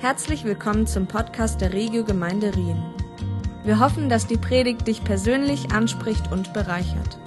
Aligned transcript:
Herzlich 0.00 0.44
willkommen 0.44 0.86
zum 0.86 1.08
Podcast 1.08 1.60
der 1.60 1.72
Regio 1.72 2.04
Gemeinde 2.04 2.54
Rien. 2.54 2.80
Wir 3.64 3.80
hoffen, 3.80 4.08
dass 4.08 4.28
die 4.28 4.36
Predigt 4.36 4.86
dich 4.86 5.02
persönlich 5.02 5.72
anspricht 5.72 6.30
und 6.30 6.52
bereichert. 6.52 7.18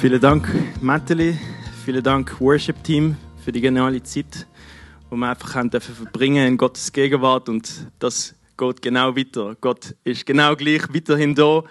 Vielen 0.00 0.22
Dank, 0.22 0.48
Mateli. 0.80 1.36
Vielen 1.84 2.02
Dank, 2.02 2.40
Worship 2.40 2.82
Team, 2.82 3.18
für 3.44 3.52
die 3.52 3.60
geniale 3.60 4.02
Zeit, 4.02 4.46
die 5.10 5.16
wir 5.16 5.28
einfach 5.28 5.54
haben 5.54 5.68
dürfen 5.68 5.94
verbringen 5.94 6.46
in 6.46 6.56
Gottes 6.56 6.90
Gegenwart 6.90 7.50
und 7.50 7.70
das 7.98 8.34
geht 8.56 8.80
genau 8.80 9.14
weiter. 9.14 9.54
Gott 9.60 9.94
ist 10.02 10.24
genau 10.24 10.56
gleich 10.56 10.82
weiterhin 10.94 11.34
da, 11.34 11.62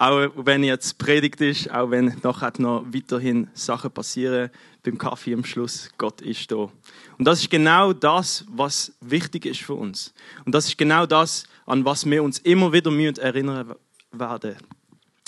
auch 0.00 0.30
wenn 0.34 0.64
jetzt 0.64 0.96
Predigt 0.96 1.42
ist, 1.42 1.70
auch 1.70 1.90
wenn 1.90 2.16
nachher 2.22 2.52
noch 2.56 2.86
weiterhin 2.86 3.50
Sachen 3.52 3.90
passieren 3.90 4.48
beim 4.82 4.96
Kaffee 4.96 5.34
am 5.34 5.44
Schluss. 5.44 5.90
Gott 5.98 6.22
ist 6.22 6.50
da. 6.50 6.70
Und 7.18 7.26
das 7.26 7.40
ist 7.40 7.50
genau 7.50 7.92
das, 7.92 8.46
was 8.48 8.94
wichtig 9.02 9.44
ist 9.44 9.60
für 9.60 9.74
uns. 9.74 10.14
Und 10.46 10.54
das 10.54 10.68
ist 10.68 10.78
genau 10.78 11.04
das, 11.04 11.44
an 11.66 11.84
was 11.84 12.06
wir 12.06 12.22
uns 12.22 12.38
immer 12.38 12.72
wieder 12.72 12.90
erinnern 13.22 13.74
werden. 14.10 14.56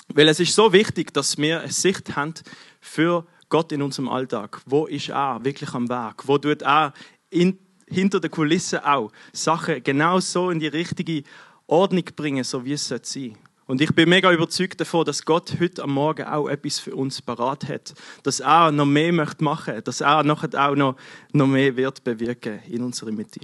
Weil 0.08 0.28
es 0.28 0.40
ist 0.40 0.54
so 0.54 0.72
wichtig, 0.72 1.12
dass 1.12 1.36
wir 1.36 1.60
eine 1.60 1.70
Sicht 1.70 2.16
haben 2.16 2.32
für 2.80 3.26
Gott 3.50 3.72
in 3.72 3.82
unserem 3.82 4.08
Alltag. 4.08 4.62
Wo 4.64 4.86
ist 4.86 5.10
er 5.10 5.44
wirklich 5.44 5.74
am 5.74 5.90
Werk? 5.90 6.26
Wo 6.26 6.38
tut 6.38 6.62
er 6.62 6.94
in, 7.28 7.58
hinter 7.86 8.20
der 8.20 8.30
Kulisse 8.30 8.86
auch 8.86 9.12
Sachen 9.34 9.82
genau 9.82 10.18
so 10.20 10.48
in 10.48 10.60
die 10.60 10.68
richtige 10.68 11.24
Ordnung 11.66 12.04
bringen, 12.16 12.42
so 12.42 12.64
wie 12.64 12.72
es 12.72 12.88
sein 12.88 13.00
sollte? 13.02 13.36
Und 13.66 13.80
ich 13.80 13.94
bin 13.94 14.08
mega 14.08 14.32
überzeugt 14.32 14.80
davon, 14.80 15.04
dass 15.04 15.24
Gott 15.24 15.54
heute 15.60 15.82
am 15.82 15.92
Morgen 15.92 16.24
auch 16.24 16.48
etwas 16.48 16.78
für 16.78 16.94
uns 16.96 17.22
parat 17.22 17.68
hat. 17.68 17.94
Dass 18.22 18.40
er 18.40 18.72
noch 18.72 18.86
mehr 18.86 19.12
möchte 19.12 19.44
machen, 19.44 19.82
dass 19.84 20.00
er 20.00 20.24
nachher 20.24 20.50
auch 20.54 20.74
noch, 20.74 20.96
noch 21.32 21.46
mehr 21.46 21.76
wird 21.76 22.02
bewirken 22.02 22.60
in 22.68 22.82
unserer 22.82 23.12
Mitte. 23.12 23.40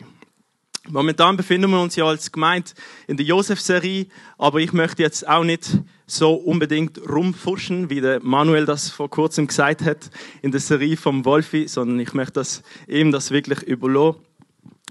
Momentan 0.91 1.37
befinden 1.37 1.71
wir 1.71 1.81
uns 1.81 1.97
ja 1.97 2.07
als 2.07 2.33
Gemeinde 2.33 2.71
in 3.07 3.19
der 3.19 3.27
Josef-Serie, 3.27 4.07
aber 4.39 4.61
ich 4.61 4.73
möchte 4.73 5.03
jetzt 5.03 5.29
auch 5.29 5.45
nicht 5.45 5.79
so 6.07 6.33
unbedingt 6.33 6.99
rumfuschen, 7.07 7.91
wie 7.91 8.01
der 8.01 8.23
Manuel 8.23 8.65
das 8.65 8.89
vor 8.89 9.11
kurzem 9.11 9.47
gesagt 9.47 9.83
hat 9.83 10.11
in 10.41 10.51
der 10.51 10.61
Serie 10.61 10.97
vom 10.97 11.27
Wolfi, 11.27 11.69
sondern 11.69 12.01
ich 12.01 12.15
möchte 12.15 12.35
das, 12.35 12.63
ihm 12.87 13.13
das 13.13 13.31
wirklich 13.31 13.63
überlassen. 13.63 14.21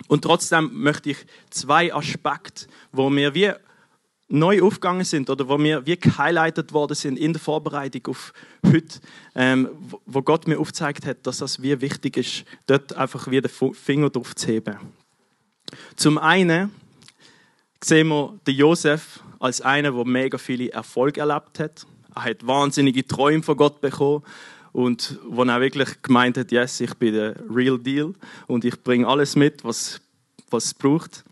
Und 0.08 0.22
trotzdem 0.22 0.70
möchte 0.74 1.10
ich 1.10 1.18
zwei 1.50 1.92
Aspekte, 1.92 2.68
wo 2.92 3.10
mir 3.10 3.34
wie 3.34 3.52
neu 4.30 4.62
aufgegangen 4.62 5.06
sind 5.06 5.30
oder 5.30 5.48
wo 5.48 5.58
wir 5.58 5.86
wie 5.86 5.98
gehighlightet 5.98 6.74
worden 6.74 6.96
sind 6.96 7.18
in 7.18 7.34
der 7.34 7.42
Vorbereitung 7.42 8.08
auf 8.08 8.34
heute, 8.66 9.00
ähm, 9.36 9.70
wo 10.06 10.22
Gott 10.22 10.48
mir 10.48 10.60
aufgezeigt 10.60 11.06
hat, 11.06 11.26
dass 11.26 11.38
das 11.38 11.62
wie 11.62 11.80
wichtig 11.80 12.18
ist, 12.18 12.46
dort 12.66 12.94
einfach 12.94 13.30
wieder 13.30 13.48
den 13.48 13.74
Finger 13.74 14.10
drauf 14.10 14.36
zu 14.36 14.48
heben. 14.48 14.78
Zum 15.96 16.18
einen 16.18 16.72
sehen 17.84 18.08
wir 18.10 18.38
den 18.46 18.56
Josef 18.56 19.22
als 19.40 19.62
einer, 19.62 19.92
der 19.92 20.06
mega 20.06 20.38
viele 20.38 20.72
Erfolg 20.72 21.18
erlebt 21.18 21.60
hat. 21.60 21.86
Er 22.16 22.26
hat 22.26 22.46
wahnsinnige 22.46 23.06
Träume 23.06 23.44
von 23.44 23.56
Gott 23.56 23.80
bekommen 23.80 24.24
und 24.74 25.20
wo 25.28 25.44
er 25.44 25.62
wirklich 25.62 26.02
gemeint 26.02 26.38
hat, 26.38 26.52
yes, 26.52 26.80
ich 26.82 26.94
bin 26.96 27.14
der 27.14 27.36
Real 27.50 27.80
Deal 27.80 28.14
und 28.48 28.66
ich 28.66 28.82
bringe 28.84 29.08
alles 29.08 29.36
mit, 29.36 29.64
was, 29.64 30.02
was 30.50 30.66
es 30.66 30.74
braucht. 30.74 31.24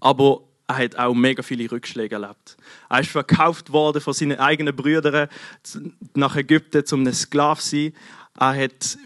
Aber 0.00 0.42
er 0.70 0.84
hat 0.84 0.96
auch 0.96 1.14
mega 1.14 1.42
viele 1.42 1.70
Rückschläge 1.70 2.14
erlebt. 2.14 2.56
Er 2.88 3.00
ist 3.00 3.10
verkauft 3.10 3.72
worden 3.72 4.00
von 4.00 4.14
seinen 4.14 4.38
eigenen 4.38 4.74
Brüdern 4.74 5.28
nach 6.14 6.36
Ägypten, 6.36 6.84
um 6.92 7.04
ein 7.04 7.12
Sklave 7.12 7.60
zu 7.60 7.68
sein. 7.68 7.92
Er, 8.38 8.64
hat, 8.64 8.98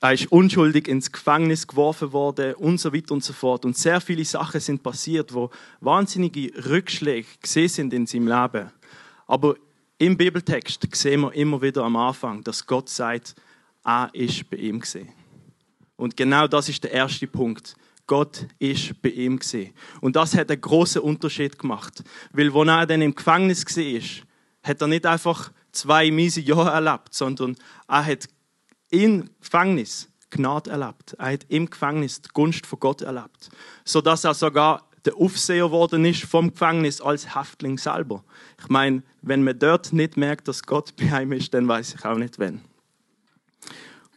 er 0.00 0.12
ist 0.12 0.30
unschuldig 0.30 0.86
ins 0.86 1.10
Gefängnis 1.10 1.66
geworfen 1.66 2.12
worden 2.12 2.54
und 2.54 2.78
so 2.78 2.94
weiter 2.94 3.14
und 3.14 3.24
so 3.24 3.32
fort. 3.32 3.64
Und 3.64 3.76
sehr 3.76 4.00
viele 4.00 4.24
Sachen 4.24 4.60
sind 4.60 4.84
passiert, 4.84 5.34
wo 5.34 5.50
wahnsinnige 5.80 6.52
Rückschläge 6.68 7.26
gesehen 7.42 7.68
sind 7.68 7.92
in 7.92 8.06
seinem 8.06 8.28
Leben. 8.28 8.70
Aber 9.26 9.56
im 9.98 10.16
Bibeltext 10.16 10.86
sehen 10.94 11.22
wir 11.22 11.34
immer 11.34 11.60
wieder 11.60 11.82
am 11.82 11.96
Anfang, 11.96 12.44
dass 12.44 12.64
Gott 12.64 12.88
sagt, 12.88 13.34
er 13.84 14.08
ist 14.12 14.48
bei 14.48 14.58
ihm 14.58 14.78
gesehen. 14.78 15.08
Und 15.96 16.16
genau 16.16 16.46
das 16.46 16.68
ist 16.68 16.84
der 16.84 16.92
erste 16.92 17.26
Punkt. 17.26 17.74
Gott 18.08 18.46
ist 18.58 19.00
bei 19.00 19.10
ihm 19.10 19.38
gesehen. 19.38 19.72
Und 20.00 20.16
das 20.16 20.34
hat 20.34 20.50
einen 20.50 20.60
großen 20.60 21.00
Unterschied 21.00 21.58
gemacht, 21.58 22.02
weil 22.32 22.52
wo 22.52 22.64
er 22.64 22.86
dann 22.86 23.02
im 23.02 23.14
Gefängnis 23.14 23.64
war, 23.64 24.02
hat 24.68 24.80
er 24.80 24.88
nicht 24.88 25.06
einfach 25.06 25.52
zwei 25.70 26.10
miese 26.10 26.40
Jahre 26.40 26.70
erlebt, 26.70 27.14
sondern 27.14 27.56
er 27.86 28.04
hat 28.04 28.28
im 28.90 29.30
Gefängnis 29.40 30.08
Gnade 30.30 30.70
erlebt. 30.70 31.14
Er 31.18 31.32
hat 31.32 31.46
im 31.48 31.70
Gefängnis 31.70 32.20
die 32.20 32.28
Gunst 32.32 32.66
von 32.66 32.80
Gott 32.80 33.02
erlebt, 33.02 33.50
so 33.84 34.00
dass 34.00 34.24
er 34.24 34.34
sogar 34.34 34.88
der 35.04 35.16
Aufseher 35.16 35.70
worden 35.70 36.04
ist 36.04 36.24
vom 36.24 36.50
Gefängnis 36.50 37.00
als 37.00 37.34
Häftling 37.34 37.78
selber. 37.78 38.24
Ich 38.60 38.68
meine, 38.68 39.02
wenn 39.22 39.44
man 39.44 39.58
dort 39.58 39.92
nicht 39.92 40.16
merkt, 40.16 40.48
dass 40.48 40.62
Gott 40.62 40.94
bei 40.96 41.22
ihm 41.22 41.32
ist, 41.32 41.54
dann 41.54 41.68
weiß 41.68 41.94
ich 41.94 42.04
auch 42.04 42.18
nicht, 42.18 42.38
wenn. 42.38 42.60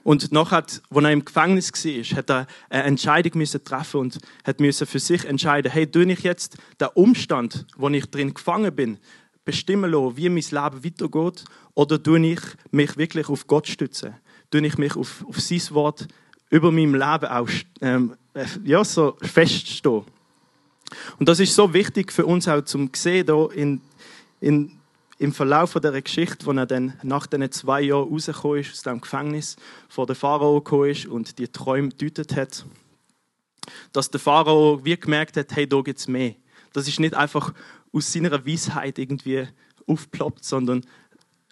Und 0.04 0.32
nachher, 0.32 0.58
als 0.58 0.82
er 0.90 1.12
im 1.12 1.26
Gefängnis 1.26 1.72
war, 1.72 2.18
hat 2.18 2.30
er 2.30 2.48
eine 2.70 2.84
Entscheidung 2.84 3.44
treffen 3.44 4.00
und 4.00 4.20
hat 4.44 4.58
für 4.58 5.00
sich 5.00 5.26
entscheiden, 5.26 5.72
hey, 5.72 5.86
tue 5.86 6.12
ich 6.12 6.22
jetzt 6.22 6.58
den 6.80 6.88
Umstand, 6.96 7.66
wo 7.78 7.88
ich 7.90 8.06
drin 8.08 8.34
gefangen 8.34 8.76
bin, 8.76 8.98
bestimmen 9.46 9.92
lassen, 9.92 10.18
wie 10.18 10.30
mein 10.30 10.44
Leben 10.44 10.84
weitergeht, 10.84 11.44
oder 11.74 12.02
tue 12.02 12.26
ich 12.26 12.42
mich 12.72 12.98
wirklich 12.98 13.30
auf 13.30 13.48
Gott 13.48 13.68
stützen? 13.68 14.16
Tue 14.50 14.66
ich 14.66 14.78
mich 14.78 14.96
auf, 14.96 15.24
auf 15.28 15.40
sein 15.40 15.62
Wort 15.72 16.08
über 16.50 16.72
meinem 16.72 16.96
Leben 16.96 17.26
auch 17.26 17.50
ähm, 17.82 18.16
ja, 18.64 18.84
so 18.84 19.16
feststehen? 19.22 20.04
Und 21.20 21.30
das 21.30 21.40
ist 21.40 21.56
so 21.56 21.74
wichtig 21.74 22.12
für 22.12 22.26
uns 22.26 22.48
auch 22.48 22.62
zum 22.62 22.90
sehen 22.94 23.26
hier 23.28 23.50
in, 23.54 23.82
in 24.40 24.81
im 25.22 25.34
Verlauf 25.34 25.74
dieser 25.74 26.02
Geschichte, 26.02 26.48
wo 26.48 26.52
er 26.52 26.66
dann 26.66 26.98
nach 27.04 27.28
diesen 27.28 27.52
zwei 27.52 27.82
Jahren 27.82 28.10
rausgekommen 28.10 28.62
ist 28.62 28.72
aus 28.72 28.82
dem 28.82 29.02
Gefängnis, 29.02 29.56
vor 29.88 30.08
der 30.08 30.16
Pharao 30.16 30.56
gekommen 30.56 30.90
ist 30.90 31.06
und 31.06 31.38
die 31.38 31.48
Träume 31.48 31.90
deutet 31.90 32.36
hat, 32.36 32.66
dass 33.94 34.10
der 34.10 34.20
Pharao 34.20 34.84
wie 34.84 35.00
gemerkt 35.00 35.38
hat, 35.38 35.56
hey, 35.56 35.68
da 35.68 35.80
gibt 35.82 36.00
es 36.00 36.08
mehr. 36.08 36.34
Das 36.74 36.88
ist 36.88 37.00
nicht 37.00 37.14
einfach 37.14 37.54
aus 37.94 38.12
seiner 38.12 38.48
Weisheit 38.48 38.98
irgendwie 38.98 39.48
aufploppt, 39.86 40.44
sondern 40.44 40.84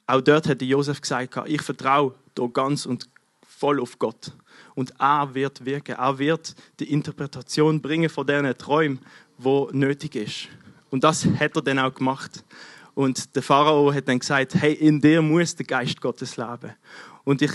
auch 0.07 0.21
dort 0.21 0.49
hat 0.49 0.63
Josef 0.63 0.99
gesagt, 0.99 1.37
ich 1.45 1.61
vertraue 1.61 2.15
da 2.33 2.47
ganz 2.47 2.87
und 2.87 3.07
voll 3.47 3.79
auf 3.79 3.99
Gott. 3.99 4.31
Und 4.73 4.93
er 4.99 5.35
wird 5.35 5.63
wirken, 5.63 5.95
er 5.95 6.17
wird 6.17 6.55
die 6.79 6.91
Interpretation 6.91 7.83
bringen 7.83 8.09
von 8.09 8.25
diesen 8.25 8.57
Träumen, 8.57 8.99
wo 9.37 9.69
nötig 9.71 10.15
ist. 10.15 10.47
Und 10.89 11.03
das 11.03 11.23
hat 11.23 11.55
er 11.55 11.61
dann 11.61 11.77
auch 11.77 11.93
gemacht. 11.93 12.43
Und 12.99 13.33
der 13.33 13.43
Pharao 13.43 13.93
hat 13.93 14.09
dann 14.09 14.19
gesagt, 14.19 14.55
hey, 14.55 14.73
in 14.73 14.99
dir 14.99 15.21
muss 15.21 15.55
der 15.55 15.65
Geist 15.65 16.01
Gottes 16.01 16.35
leben. 16.35 16.75
Und 17.23 17.41
ich, 17.41 17.51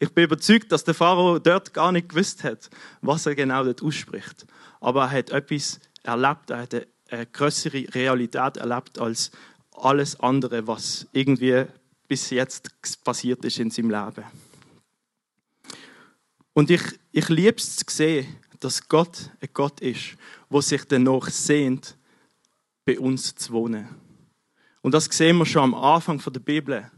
ich 0.00 0.12
bin 0.12 0.24
überzeugt, 0.24 0.72
dass 0.72 0.82
der 0.82 0.92
Pharao 0.92 1.38
dort 1.38 1.72
gar 1.72 1.92
nicht 1.92 2.08
gewusst 2.08 2.42
hat, 2.42 2.68
was 3.00 3.24
er 3.24 3.36
genau 3.36 3.62
dort 3.62 3.80
ausspricht. 3.80 4.44
Aber 4.80 5.02
er 5.02 5.10
hat 5.12 5.30
etwas 5.30 5.78
erlebt, 6.02 6.50
er 6.50 6.62
hat 6.62 6.74
eine, 7.10 7.26
größere 7.26 7.94
Realität 7.94 8.56
erlebt 8.56 8.98
als 8.98 9.30
alles 9.70 10.18
andere, 10.18 10.66
was 10.66 11.06
irgendwie 11.12 11.66
bis 12.08 12.30
jetzt 12.30 12.68
passiert 13.04 13.44
ist 13.44 13.60
in 13.60 13.70
seinem 13.70 13.90
Leben. 13.90 14.24
Und 16.54 16.70
ich, 16.70 16.82
ich 17.12 17.28
liebe 17.28 17.58
es 17.58 17.76
zu 17.76 17.84
sehen, 17.88 18.26
dass 18.58 18.88
Gott 18.88 19.30
ein 19.40 19.48
Gott 19.52 19.78
ist, 19.78 20.16
wo 20.48 20.60
sich 20.60 20.84
danach 20.86 21.28
sehnt, 21.28 21.96
bei 22.84 22.98
uns 22.98 23.32
zu 23.36 23.52
wohnen. 23.52 24.07
Und 24.82 24.94
das 24.94 25.06
sehen 25.06 25.38
wir 25.38 25.46
schon 25.46 25.62
am 25.62 25.74
Anfang 25.74 26.20
der 26.20 26.40
Bibel. 26.40 26.90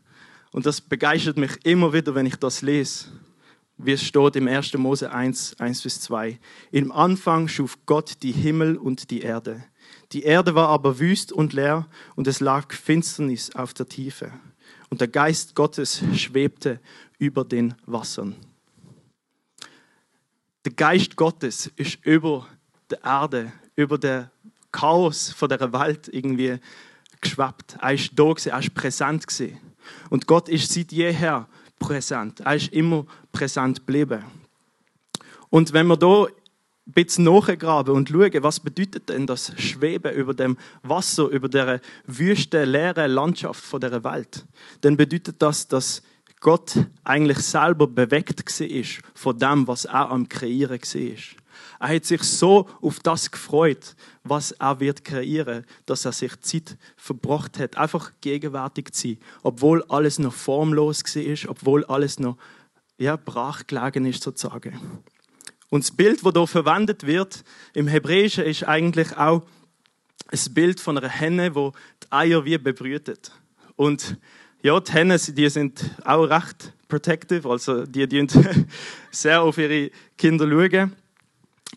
Und 0.53 0.67
das 0.67 0.81
begeistert 0.81 1.37
mich 1.37 1.53
immer 1.65 1.93
wieder, 1.93 2.15
wenn 2.15 2.27
ich 2.27 2.37
das 2.37 2.63
lese. 2.63 3.07
Wie 3.77 3.93
es 3.93 4.05
steht 4.05 4.37
im 4.37 4.47
1. 4.47 4.75
Mose 4.75 5.11
1, 5.11 5.59
1 5.59 5.83
bis 5.83 6.01
2. 6.03 6.39
Im 6.71 6.93
Anfang 6.93 7.49
schuf 7.49 7.79
Gott 7.87 8.23
die 8.23 8.33
Himmel 8.33 8.77
und 8.77 9.11
die 9.11 9.23
Erde. 9.23 9.65
Die 10.13 10.23
Erde 10.23 10.55
war 10.55 10.69
aber 10.69 10.99
wüst 10.99 11.33
und 11.33 11.53
leer 11.53 11.87
und 12.15 12.27
es 12.27 12.41
lag 12.41 12.73
Finsternis 12.75 13.55
auf 13.55 13.73
der 13.73 13.89
Tiefe. 13.89 14.33
Und 14.91 15.01
der 15.01 15.09
Geist 15.09 15.55
Gottes 15.55 16.03
schwebte 16.15 16.81
über 17.19 17.45
den 17.45 17.75
Wassern. 17.87 18.35
Der 20.65 20.73
Geist 20.73 21.17
Gottes 21.17 21.71
ist 21.77 22.05
über 22.05 22.47
der 22.91 23.03
Erde, 23.03 23.53
über 23.77 23.97
der 23.97 24.31
Chaos 24.73 25.31
von 25.31 25.49
der 25.49 25.73
Welt 25.73 26.09
irgendwie 26.13 26.59
geschwebt. 27.21 27.77
Er 27.81 27.95
ist 27.95 28.11
da, 28.15 28.33
er 28.45 28.59
ist 28.59 28.75
präsent. 28.75 29.27
Und 30.11 30.27
Gott 30.27 30.49
ist 30.49 30.73
seit 30.73 30.93
jeher 30.93 31.47
präsent. 31.79 32.41
Er 32.41 32.57
ist 32.57 32.73
immer 32.73 33.07
präsent 33.33 33.79
geblieben. 33.81 34.25
Und 35.49 35.73
wenn 35.73 35.89
wir 35.89 35.97
da 35.97 36.27
ein 36.27 36.93
bisschen 36.93 37.25
nachgraben 37.25 37.95
und 37.95 38.09
schauen, 38.09 38.43
was 38.43 38.61
bedeutet 38.61 39.09
denn 39.09 39.27
das 39.27 39.53
Schweben 39.61 40.13
über 40.15 40.35
dem 40.35 40.57
Wasser, 40.83 41.29
über 41.29 41.49
der 41.49 41.81
wüsten, 42.07 42.69
leeren 42.69 43.11
Landschaft 43.11 43.65
von 43.65 43.81
der 43.81 44.03
Welt, 44.05 44.47
dann 44.81 44.97
bedeutet 44.97 45.37
das, 45.41 45.69
dass 45.69 46.03
Gott 46.41 46.75
eigentlich 47.05 47.39
selber 47.39 47.87
bewegt 47.87 48.43
war 48.43 49.03
von 49.15 49.39
dem, 49.39 49.67
was 49.67 49.85
er 49.85 50.11
am 50.11 50.29
Kreieren 50.29 50.81
war. 50.81 51.40
Er 51.81 51.97
hat 51.97 52.05
sich 52.05 52.23
so 52.23 52.69
auf 52.83 53.01
das 53.01 53.31
gefreut, 53.31 53.97
was 54.23 54.53
er 54.53 54.79
wird 54.81 55.03
kreieren, 55.03 55.65
dass 55.87 56.05
er 56.05 56.13
sich 56.13 56.39
Zeit 56.41 56.77
verbracht 56.97 57.59
hat, 57.59 57.79
einfach 57.79 58.13
gegenwärtig 58.21 58.93
zu 58.93 59.09
sein, 59.09 59.19
obwohl 59.43 59.83
alles 59.89 60.19
noch 60.19 60.35
formlos 60.35 61.03
war, 61.03 61.51
obwohl 61.51 61.85
alles 61.87 62.19
noch 62.19 62.37
ja, 62.99 63.17
brach 63.17 63.67
gelegen 63.67 64.05
ist 64.05 64.23
sozusagen. 64.23 64.79
Und 65.71 65.85
das 65.85 65.91
Bild, 65.91 66.21
das 66.23 66.33
hier 66.35 66.47
verwendet 66.47 67.07
wird 67.07 67.45
im 67.73 67.89
Hebräischen, 67.89 68.45
ist 68.45 68.69
eigentlich 68.69 69.17
auch 69.17 69.43
ein 70.29 70.55
Bild 70.55 70.81
von 70.81 70.99
einer 70.99 71.09
Henne, 71.09 71.55
wo 71.55 71.73
die 72.03 72.13
Eier 72.13 72.45
wie 72.45 72.59
bebrütet. 72.59 73.33
Und 73.77 74.19
ja, 74.63 74.79
die 74.79 74.93
Hennen, 74.93 75.19
die 75.29 75.49
sind 75.49 75.83
auch 76.05 76.25
recht 76.25 76.75
protective, 76.89 77.49
also 77.49 77.87
die 77.87 78.07
die 78.07 78.27
sehr 79.11 79.41
auf 79.41 79.57
ihre 79.57 79.91
Kinder 80.19 80.47
schauen. 80.47 80.93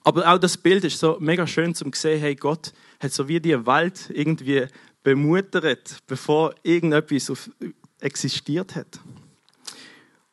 Aber 0.03 0.31
auch 0.31 0.38
das 0.38 0.57
Bild 0.57 0.83
ist 0.83 1.00
so 1.00 1.17
mega 1.19 1.47
schön 1.47 1.73
zum 1.73 1.94
sehen, 1.94 2.19
hey, 2.19 2.35
Gott 2.35 2.73
hat 3.00 3.13
so 3.13 3.27
wie 3.27 3.39
die 3.39 3.65
Welt 3.65 4.09
irgendwie 4.13 4.67
bemuttert, 5.01 5.97
bevor 6.07 6.53
irgendetwas 6.63 7.50
existiert 8.00 8.75
hat. 8.75 9.00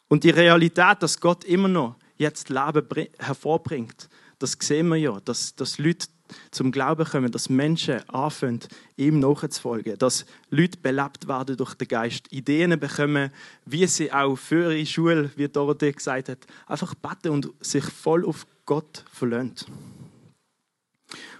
Und 0.08 0.24
die 0.24 0.30
Realität, 0.30 0.96
dass 1.00 1.20
Gott 1.20 1.44
immer 1.44 1.68
noch 1.68 1.96
jetzt 2.16 2.48
Leben 2.48 3.08
hervorbringt, 3.18 4.08
das 4.40 4.56
sehen 4.60 4.88
wir 4.88 4.96
ja, 4.96 5.20
dass, 5.20 5.54
dass 5.54 5.78
Leute 5.78 6.08
zum 6.50 6.72
Glauben 6.72 7.04
kommen, 7.04 7.30
dass 7.30 7.48
Menschen 7.48 8.08
anfangen, 8.08 8.60
ihm 8.96 9.18
nachzufolgen, 9.20 9.98
dass 9.98 10.24
Leute 10.50 10.78
belebt 10.78 11.28
werden 11.28 11.56
durch 11.56 11.74
den 11.74 11.88
Geist, 11.88 12.32
Ideen 12.32 12.78
bekommen, 12.78 13.30
wie 13.66 13.86
sie 13.86 14.12
auch 14.12 14.36
für 14.36 14.72
ihre 14.72 14.86
Schule, 14.86 15.30
wie 15.36 15.48
Dorothee 15.48 15.92
gesagt 15.92 16.28
hat, 16.28 16.38
einfach 16.66 16.94
beten 16.94 17.30
und 17.30 17.50
sich 17.60 17.84
voll 17.84 18.24
auf 18.24 18.46
Gott 18.70 19.04
verlöhnt. 19.10 19.66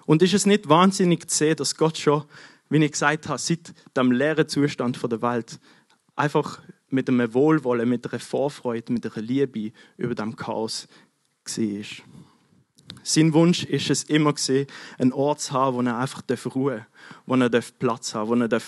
Und 0.04 0.20
ist 0.20 0.34
es 0.34 0.46
nicht 0.46 0.68
wahnsinnig 0.68 1.30
zu 1.30 1.36
sehen, 1.36 1.54
dass 1.54 1.76
Gott 1.76 1.96
schon, 1.96 2.24
wie 2.70 2.84
ich 2.84 2.90
gesagt 2.90 3.28
habe, 3.28 3.38
seit 3.38 3.72
dem 3.96 4.10
leeren 4.10 4.48
Zustand 4.48 5.00
der 5.00 5.22
Welt 5.22 5.60
einfach 6.16 6.60
mit 6.88 7.08
einem 7.08 7.32
Wohlwollen, 7.32 7.88
mit 7.88 8.04
einer 8.04 8.18
Vorfreude, 8.18 8.92
mit 8.92 9.06
einer 9.06 9.24
Liebe 9.24 9.70
über 9.96 10.16
dem 10.16 10.34
Chaos 10.34 10.88
war. 11.44 11.84
Sein 13.04 13.32
Wunsch 13.32 13.62
ist 13.62 13.90
es 13.90 14.02
immer 14.02 14.34
einen 14.98 15.12
Ort 15.12 15.40
zu 15.40 15.52
haben, 15.52 15.76
wo 15.76 15.82
er 15.82 15.98
einfach 15.98 16.24
ruhen 16.52 16.78
darf, 16.78 16.86
wo 17.26 17.36
er 17.36 17.62
Platz 17.78 18.12
haben 18.12 18.28
wo 18.28 18.34
er 18.34 18.60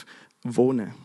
wohnen 0.44 0.87
darf. 0.87 0.97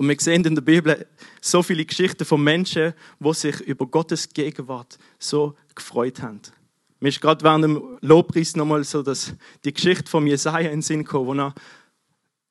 Und 0.00 0.08
wir 0.08 0.16
sehen 0.18 0.44
in 0.44 0.54
der 0.54 0.62
Bibel 0.62 1.06
so 1.42 1.62
viele 1.62 1.84
Geschichten 1.84 2.24
von 2.24 2.42
Menschen, 2.42 2.94
die 3.18 3.34
sich 3.34 3.60
über 3.60 3.86
Gottes 3.86 4.30
Gegenwart 4.30 4.96
so 5.18 5.56
gefreut 5.74 6.22
haben. 6.22 6.40
Mir 7.00 7.08
ist 7.08 7.20
gerade 7.20 7.42
während 7.44 7.64
dem 7.64 7.98
Lobpreis 8.02 8.56
nochmal 8.56 8.84
so 8.84 9.02
dass 9.02 9.34
die 9.64 9.72
Geschichte 9.72 10.10
von 10.10 10.26
Jesaja 10.26 10.68
in 10.68 10.76
den 10.76 10.82
Sinn 10.82 11.04
gekommen, 11.04 11.26
wo 11.26 11.34
er 11.34 11.54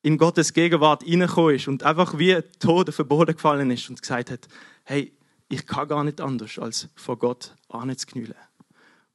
in 0.02 0.18
Gottes 0.18 0.52
Gegenwart 0.52 1.04
reingekommen 1.06 1.56
ist 1.56 1.68
und 1.68 1.82
einfach 1.82 2.18
wie 2.18 2.40
tot 2.58 2.88
auf 2.88 2.96
den 2.96 3.08
Boden 3.08 3.34
gefallen 3.34 3.70
ist 3.70 3.88
und 3.88 4.00
gesagt 4.00 4.30
hat, 4.30 4.48
hey, 4.84 5.12
ich 5.48 5.66
kann 5.66 5.88
gar 5.88 6.04
nicht 6.04 6.20
anders, 6.20 6.58
als 6.58 6.88
vor 6.94 7.18
Gott 7.18 7.54
anzuknüllen. 7.68 8.34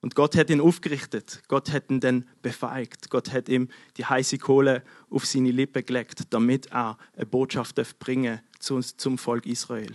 Und 0.02 0.14
Gott 0.14 0.36
hat 0.36 0.52
ihn 0.52 0.62
aufgerichtet. 0.62 1.42
Gott 1.48 1.72
hat 1.72 1.90
ihn 1.90 2.00
dann 2.00 2.28
befeigt. 2.44 3.10
Gott 3.10 3.34
hat 3.34 3.50
ihm 3.50 3.70
die 3.98 4.06
heiße 4.06 4.38
Kohle 4.38 4.84
auf 5.10 5.26
seine 5.26 5.50
Lippen 5.50 5.84
gelegt, 5.84 6.28
damit 6.30 6.68
er 6.68 6.98
eine 7.16 7.26
Botschaft 7.26 7.76
bringen 7.98 8.40
zum 8.60 9.18
Volk 9.18 9.48
Israel. 9.48 9.94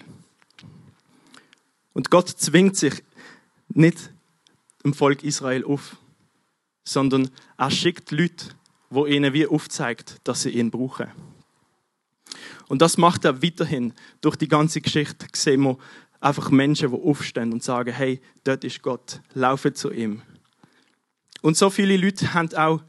Und 1.93 2.11
Gott 2.11 2.29
zwingt 2.29 2.77
sich 2.77 3.05
nicht 3.71 4.11
dem 4.85 4.95
Volk 4.95 5.23
Israel 5.23 5.65
auf, 5.65 5.97
sondern 6.85 7.31
er 7.57 7.71
schickt 7.71 8.11
Leute, 8.11 8.47
wo 8.89 9.07
ihnen 9.07 9.33
wie 9.33 9.47
aufzeigt, 9.47 10.21
dass 10.25 10.43
sie 10.43 10.51
ihn 10.51 10.71
brauchen. 10.71 11.09
Und 12.69 12.83
das 12.83 12.99
macht 12.99 13.25
er 13.25 13.43
weiterhin. 13.43 13.95
Durch 14.21 14.37
die 14.37 14.49
ganze 14.49 14.81
Geschichte 14.81 15.27
sehen 15.33 15.63
wir, 15.63 15.79
einfach 16.21 16.51
Menschen, 16.51 16.91
die 16.91 16.97
aufstehen 16.97 17.53
und 17.53 17.63
sagen, 17.63 17.93
hey, 17.93 18.21
dort 18.45 18.63
ist 18.65 18.83
Gott, 18.83 19.21
laufe 19.33 19.73
zu 19.73 19.91
ihm. 19.91 20.23
Und 21.41 21.57
so 21.57 21.71
viele 21.71 21.97
Leute 21.97 22.35
haben 22.35 22.55
auch 22.55 22.83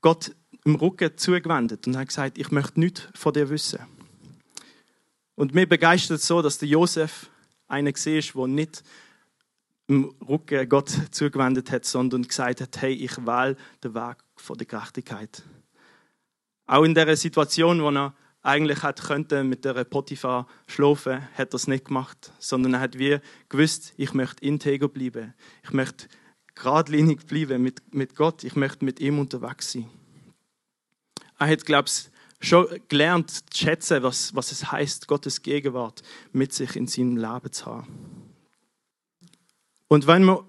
Gott 0.00 0.34
im 0.64 0.76
Rücken 0.76 1.16
zugewendet 1.16 1.86
und 1.86 1.96
haben 1.96 2.06
gesagt, 2.06 2.38
ich 2.38 2.50
möchte 2.50 2.80
nichts 2.80 3.08
von 3.14 3.32
dir 3.32 3.50
wissen. 3.50 3.80
Und 5.34 5.54
mir 5.54 5.68
begeistert 5.68 6.20
so, 6.20 6.40
dass 6.40 6.58
der 6.58 6.68
Josef 6.68 7.28
einer 7.66 7.90
war, 7.90 8.46
der 8.46 8.54
nicht 8.54 8.84
im 9.86 10.14
Rücken 10.26 10.68
Gott 10.68 10.90
zugewendet 11.10 11.70
hat, 11.70 11.84
sondern 11.84 12.22
gesagt 12.22 12.60
hat, 12.60 12.80
hey, 12.80 12.92
ich 12.92 13.18
wähle 13.18 13.56
den 13.82 13.94
Weg 13.94 14.16
von 14.36 14.56
der 14.56 14.66
Gerechtigkeit. 14.66 15.42
Auch 16.66 16.84
in 16.84 16.94
der 16.94 17.16
Situation, 17.16 17.82
wo 17.82 17.90
er 17.90 18.14
eigentlich 18.42 18.82
hat 18.82 19.02
könnte 19.02 19.42
mit 19.44 19.64
der 19.64 19.84
Potiphar 19.84 20.46
schlafen, 20.66 21.26
hat 21.34 21.52
er 21.52 21.54
es 21.54 21.66
nicht 21.66 21.86
gemacht, 21.86 22.32
sondern 22.38 22.74
er 22.74 22.80
hat 22.80 22.98
wie 22.98 23.18
gewusst, 23.48 23.94
ich 23.96 24.14
möchte 24.14 24.44
integer 24.44 24.88
bleiben. 24.88 25.34
Ich 25.62 25.72
möchte 25.72 26.08
geradlinig 26.54 27.26
bleiben 27.26 27.62
mit, 27.62 27.94
mit 27.94 28.14
Gott. 28.14 28.44
Ich 28.44 28.54
möchte 28.54 28.84
mit 28.84 29.00
ihm 29.00 29.18
unterwegs 29.18 29.72
sein. 29.72 29.88
Er 31.38 31.48
hat, 31.48 31.64
glaube 31.64 31.88
ich, 31.88 32.10
schon 32.46 32.66
gelernt 32.88 33.30
zu 33.30 33.42
schätzen, 33.54 34.02
was, 34.02 34.34
was 34.34 34.52
es 34.52 34.70
heißt, 34.70 35.08
Gottes 35.08 35.42
Gegenwart 35.42 36.02
mit 36.32 36.52
sich 36.52 36.76
in 36.76 36.86
seinem 36.86 37.16
Leben 37.16 37.52
zu 37.52 37.66
haben. 37.66 38.23
Und 39.94 40.08
wenn 40.08 40.24
wir 40.24 40.44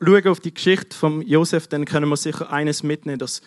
schauen 0.00 0.28
auf 0.28 0.38
die 0.38 0.54
Geschichte 0.54 0.96
von 0.96 1.20
Josef, 1.22 1.66
dann 1.66 1.84
können 1.84 2.08
wir 2.08 2.16
sicher 2.16 2.52
eines 2.52 2.84
mitnehmen, 2.84 3.18
dass 3.18 3.42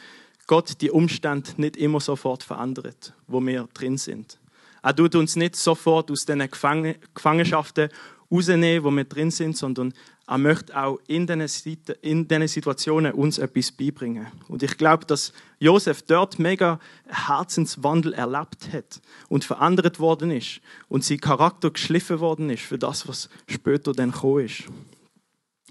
Gott 0.45 0.81
die 0.81 0.91
Umstände 0.91 1.51
nicht 1.55 1.77
immer 1.77 2.01
sofort 2.01 2.43
verändert, 2.43 3.13
wo 3.25 3.39
wir 3.39 3.69
drin 3.73 3.97
sind. 3.97 4.37
Er 4.83 4.93
tut 4.93 5.15
uns 5.15 5.37
nicht 5.37 5.55
sofort 5.55 6.11
aus 6.11 6.25
den 6.25 6.45
Gefangenschaften 6.49 7.87
rausnehmen, 8.29 8.83
wo 8.83 8.91
wir 8.91 9.05
drin 9.05 9.31
sind, 9.31 9.55
sondern 9.55 9.93
er 10.27 10.37
möchte 10.37 10.75
auch 10.77 10.99
in 11.07 11.27
diesen 11.27 12.47
Situationen 12.49 13.13
uns 13.13 13.37
etwas 13.37 13.71
beibringen. 13.71 14.27
Und 14.49 14.63
ich 14.63 14.75
glaube, 14.77 15.05
dass 15.05 15.31
Josef 15.59 16.01
dort 16.01 16.39
mega 16.39 16.77
Herzenswandel 17.07 18.11
erlebt 18.11 18.73
hat 18.73 18.99
und 19.29 19.45
verändert 19.45 20.01
worden 20.01 20.31
ist 20.31 20.59
und 20.89 21.05
sein 21.05 21.21
Charakter 21.21 21.71
geschliffen 21.71 22.19
worden 22.19 22.49
ist 22.49 22.63
für 22.63 22.77
das, 22.77 23.07
was 23.07 23.29
später 23.47 23.93
dann 23.93 24.11
gekommen 24.11 24.43
ist. 24.43 24.65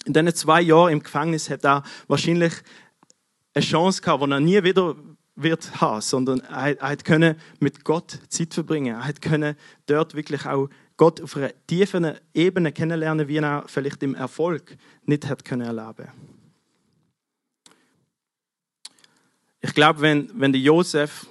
In 0.05 0.13
diesen 0.13 0.35
zwei 0.35 0.61
Jahren 0.61 0.93
im 0.93 1.03
Gefängnis 1.03 1.49
hat 1.51 1.65
er 1.65 1.83
wahrscheinlich 2.09 2.53
eine 3.55 3.65
Chance 3.65 4.03
gehabt, 4.03 4.23
die 4.25 4.31
er 4.31 4.41
nie 4.41 4.63
wieder 4.63 4.97
wird 5.37 5.81
haben, 5.81 6.01
sondern 6.01 6.41
er, 6.41 6.79
er 6.79 6.89
hat 6.91 7.37
mit 7.61 7.85
Gott 7.85 8.19
Zeit 8.29 8.55
verbringen. 8.55 9.01
Er 9.01 9.13
können 9.15 9.57
dort 9.87 10.15
wirklich 10.15 10.47
auch 10.47 10.69
Gott 10.97 11.21
auf 11.21 11.37
einer 11.37 11.51
tiefen 11.67 12.15
Ebene 12.33 12.73
kennenlernen, 12.73 13.27
wie 13.27 13.39
er 13.39 13.65
vielleicht 13.67 14.03
im 14.03 14.15
Erfolg 14.15 14.77
nicht 15.05 15.27
hat 15.27 15.45
können 15.45 15.67
erleben. 15.67 16.09
Ich 19.61 19.75
glaube, 19.75 20.03
wenn, 20.03 20.31
wenn 20.35 20.53
der 20.53 20.61
Josef 20.61 21.27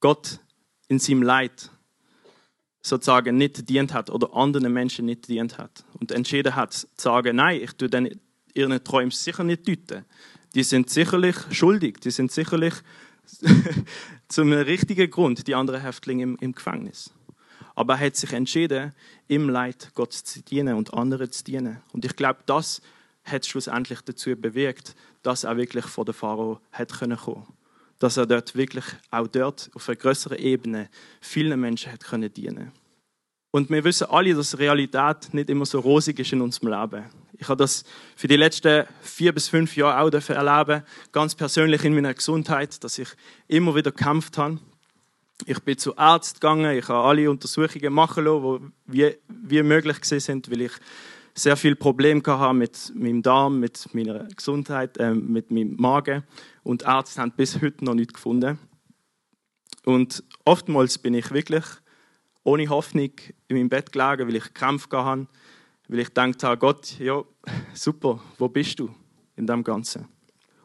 Gott 0.00 0.40
in 0.88 0.98
seinem 0.98 1.22
Leid 1.22 1.70
sozusagen 2.86 3.36
nicht 3.36 3.68
dient 3.68 3.92
hat 3.92 4.10
oder 4.10 4.34
anderen 4.34 4.72
Menschen 4.72 5.06
nicht 5.06 5.28
dient 5.28 5.58
hat 5.58 5.84
und 5.98 6.12
entschieden 6.12 6.54
hat, 6.54 6.72
zu 6.72 6.88
sagen, 6.96 7.36
nein, 7.36 7.60
ich 7.60 7.72
tue 7.72 7.88
dann 7.88 8.08
ihren 8.54 8.82
Träumen 8.84 9.10
sicher 9.10 9.42
nicht 9.42 9.66
deuten, 9.66 10.04
die 10.54 10.62
sind 10.62 10.88
sicherlich 10.88 11.36
schuldig, 11.50 11.98
die 12.00 12.10
sind 12.10 12.30
sicherlich 12.30 12.74
zum 14.28 14.52
richtigen 14.52 15.10
Grund 15.10 15.48
die 15.48 15.54
anderen 15.56 15.80
Häftlinge 15.80 16.22
im, 16.22 16.36
im 16.40 16.52
Gefängnis. 16.52 17.12
Aber 17.74 17.94
er 17.94 18.06
hat 18.06 18.16
sich 18.16 18.32
entschieden, 18.32 18.94
im 19.26 19.48
Leid 19.48 19.90
Gott 19.94 20.12
zu 20.12 20.42
dienen 20.42 20.76
und 20.76 20.94
anderen 20.94 21.30
zu 21.30 21.42
dienen. 21.42 21.82
Und 21.92 22.04
ich 22.04 22.14
glaube, 22.14 22.40
das 22.46 22.80
hat 23.24 23.44
schlussendlich 23.44 24.00
dazu 24.02 24.34
bewirkt, 24.36 24.94
dass 25.22 25.44
er 25.44 25.56
wirklich 25.56 25.84
vor 25.86 26.04
der 26.04 26.14
Pharao 26.14 26.60
hat 26.70 26.92
kommen. 26.92 27.46
Dass 27.98 28.16
er 28.16 28.26
dort 28.26 28.54
wirklich 28.54 28.84
auch 29.10 29.26
dort 29.26 29.70
auf 29.74 29.88
einer 29.88 29.96
größeren 29.96 30.38
Ebene 30.38 30.88
vielen 31.20 31.58
Menschen 31.60 31.92
hat 31.92 32.04
können 32.04 32.32
dienen. 32.32 32.72
Und 33.50 33.70
wir 33.70 33.82
wissen 33.84 34.08
alle, 34.10 34.34
dass 34.34 34.58
Realität 34.58 35.32
nicht 35.32 35.48
immer 35.48 35.64
so 35.64 35.80
rosig 35.80 36.18
ist 36.18 36.32
in 36.32 36.42
unserem 36.42 36.68
Leben. 36.68 37.04
Ich 37.38 37.48
habe 37.48 37.56
das 37.56 37.84
für 38.14 38.28
die 38.28 38.36
letzten 38.36 38.84
vier 39.00 39.32
bis 39.32 39.48
fünf 39.48 39.76
Jahre 39.76 40.00
auch 40.00 40.28
erleben, 40.28 40.82
ganz 41.10 41.34
persönlich 41.34 41.82
in 41.84 41.94
meiner 41.94 42.12
Gesundheit, 42.12 42.82
dass 42.84 42.98
ich 42.98 43.08
immer 43.48 43.74
wieder 43.74 43.92
gekämpft 43.92 44.36
habe. 44.36 44.58
Ich 45.44 45.58
bin 45.60 45.76
zu 45.78 45.96
Arzt 45.96 46.40
gegangen, 46.40 46.76
ich 46.76 46.88
habe 46.88 47.06
alle 47.06 47.30
Untersuchungen 47.30 47.92
machen 47.92 48.24
lassen, 48.24 48.72
die 48.86 48.92
wie, 48.92 49.16
wie 49.28 49.62
möglich 49.62 49.96
sind, 50.02 50.50
weil 50.50 50.62
ich 50.62 50.72
sehr 51.36 51.56
viel 51.56 51.76
Probleme 51.76 52.22
hatte 52.26 52.54
mit 52.54 52.92
meinem 52.94 53.22
Darm, 53.22 53.60
mit 53.60 53.94
meiner 53.94 54.24
Gesundheit, 54.24 54.96
äh, 54.96 55.14
mit 55.14 55.50
meinem 55.50 55.76
Magen. 55.76 56.24
Und 56.62 56.82
Ärzte 56.82 57.20
haben 57.20 57.32
bis 57.32 57.60
heute 57.60 57.84
noch 57.84 57.94
nichts 57.94 58.14
gefunden. 58.14 58.58
Und 59.84 60.24
oftmals 60.44 60.98
bin 60.98 61.14
ich 61.14 61.30
wirklich 61.30 61.64
ohne 62.42 62.68
Hoffnung 62.68 63.10
in 63.48 63.56
meinem 63.56 63.68
Bett 63.68 63.92
gelegen, 63.92 64.26
weil 64.26 64.36
ich 64.36 64.54
Kampf 64.54 64.88
hatte, 64.90 65.26
weil 65.88 66.00
ich 66.00 66.08
gedacht 66.08 66.42
habe, 66.42 66.58
Gott, 66.58 66.98
ja, 66.98 67.22
super, 67.74 68.20
wo 68.38 68.48
bist 68.48 68.80
du 68.80 68.88
in 69.36 69.46
dem 69.46 69.62
Ganzen? 69.62 70.08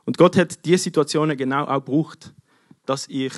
Und 0.06 0.18
Gott 0.18 0.38
hat 0.38 0.64
diese 0.66 0.84
Situationen 0.84 1.38
genau 1.38 1.66
auch 1.66 1.84
gebraucht, 1.84 2.34
dass 2.86 3.08
ich 3.08 3.34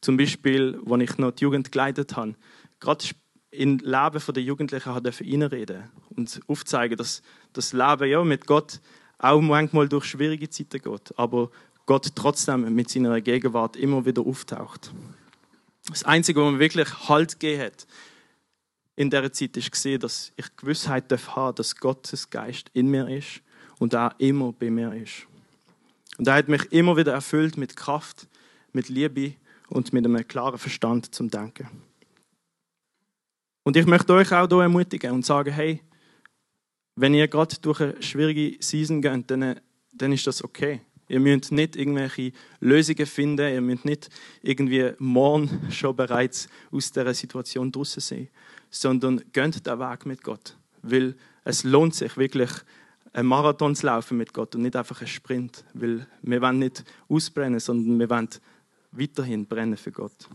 zum 0.00 0.16
Beispiel, 0.16 0.80
als 0.88 1.02
ich 1.02 1.18
noch 1.18 1.32
die 1.32 1.44
Jugend 1.44 1.72
geleitet 1.72 2.16
habe, 2.16 2.36
gerade 2.78 3.04
im 3.50 3.78
Leben 3.78 4.34
der 4.34 4.42
Jugendlichen 4.42 4.94
habe 4.94 5.10
reinreden 5.10 5.90
und 6.16 6.40
aufzeigen, 6.46 6.96
dass 6.96 7.22
das 7.52 7.72
Leben 7.72 8.08
ja, 8.08 8.22
mit 8.24 8.46
Gott 8.46 8.80
auch 9.18 9.40
manchmal 9.40 9.88
durch 9.88 10.04
schwierige 10.04 10.48
Zeiten 10.50 10.80
geht, 10.82 11.18
aber 11.18 11.50
Gott 11.86 12.10
trotzdem 12.14 12.74
mit 12.74 12.90
seiner 12.90 13.20
Gegenwart 13.20 13.76
immer 13.76 14.04
wieder 14.04 14.22
auftaucht. 14.22 14.92
Das 15.88 16.04
Einzige, 16.04 16.40
was 16.40 16.52
mir 16.52 16.58
wirklich 16.58 17.08
Halt 17.08 17.38
gegeben 17.38 17.62
hat 17.62 17.86
in 18.96 19.10
dieser 19.10 19.32
Zeit, 19.32 19.56
ist 19.56 19.70
gesehen, 19.70 20.00
dass 20.00 20.32
ich 20.36 20.56
Gewissheit 20.56 21.10
darf 21.10 21.36
haben, 21.36 21.54
dass 21.54 21.76
Gottes 21.76 22.28
Geist 22.28 22.70
in 22.72 22.90
mir 22.90 23.08
ist 23.08 23.40
und 23.78 23.94
auch 23.94 24.10
immer 24.18 24.52
bei 24.52 24.70
mir 24.70 24.92
ist. 24.94 25.26
Und 26.18 26.26
er 26.26 26.34
hat 26.34 26.48
mich 26.48 26.72
immer 26.72 26.96
wieder 26.96 27.12
erfüllt 27.12 27.56
mit 27.56 27.76
Kraft, 27.76 28.26
mit 28.72 28.88
Liebe 28.88 29.34
und 29.68 29.92
mit 29.92 30.04
einem 30.04 30.26
klaren 30.26 30.58
Verstand 30.58 31.14
zum 31.14 31.30
Denken. 31.30 31.68
Und 33.64 33.76
ich 33.76 33.86
möchte 33.86 34.12
euch 34.12 34.32
auch 34.32 34.48
hier 34.48 34.62
ermutigen 34.62 35.12
und 35.12 35.26
sagen, 35.26 35.52
hey, 35.52 35.80
wenn 36.96 37.14
ihr 37.14 37.28
gerade 37.28 37.56
durch 37.60 37.80
eine 37.80 38.02
schwierige 38.02 38.56
Season 38.60 39.02
geht, 39.02 39.30
dann, 39.30 39.60
dann 39.92 40.12
ist 40.12 40.26
das 40.26 40.42
okay. 40.42 40.80
Ihr 41.08 41.20
müsst 41.20 41.52
nicht 41.52 41.76
irgendwelche 41.76 42.32
Lösungen 42.58 43.06
finden, 43.06 43.52
ihr 43.52 43.60
müsst 43.60 43.84
nicht 43.84 44.08
irgendwie 44.42 44.92
morgen 44.98 45.70
schon 45.70 45.94
bereits 45.94 46.48
aus 46.72 46.90
dieser 46.90 47.14
Situation 47.14 47.70
draußen 47.70 48.00
sein, 48.00 48.28
sondern 48.70 49.22
geht 49.32 49.66
den 49.66 49.78
Weg 49.78 50.06
mit 50.06 50.24
Gott. 50.24 50.56
Weil 50.82 51.14
es 51.44 51.62
lohnt 51.62 51.94
sich 51.94 52.16
wirklich, 52.16 52.50
einen 53.12 53.28
Marathon 53.28 53.76
zu 53.76 53.86
laufen 53.86 54.18
mit 54.18 54.32
Gott 54.32 54.54
und 54.56 54.62
nicht 54.62 54.74
einfach 54.74 55.00
einen 55.00 55.08
Sprint. 55.08 55.64
Weil 55.74 56.06
wir 56.22 56.42
wollen 56.42 56.58
nicht 56.58 56.84
ausbrennen, 57.08 57.60
sondern 57.60 57.98
wir 57.98 58.10
wollen 58.10 58.28
weiterhin 58.90 59.46
brennen 59.46 59.76
für 59.76 59.92
Gott. 59.92 60.28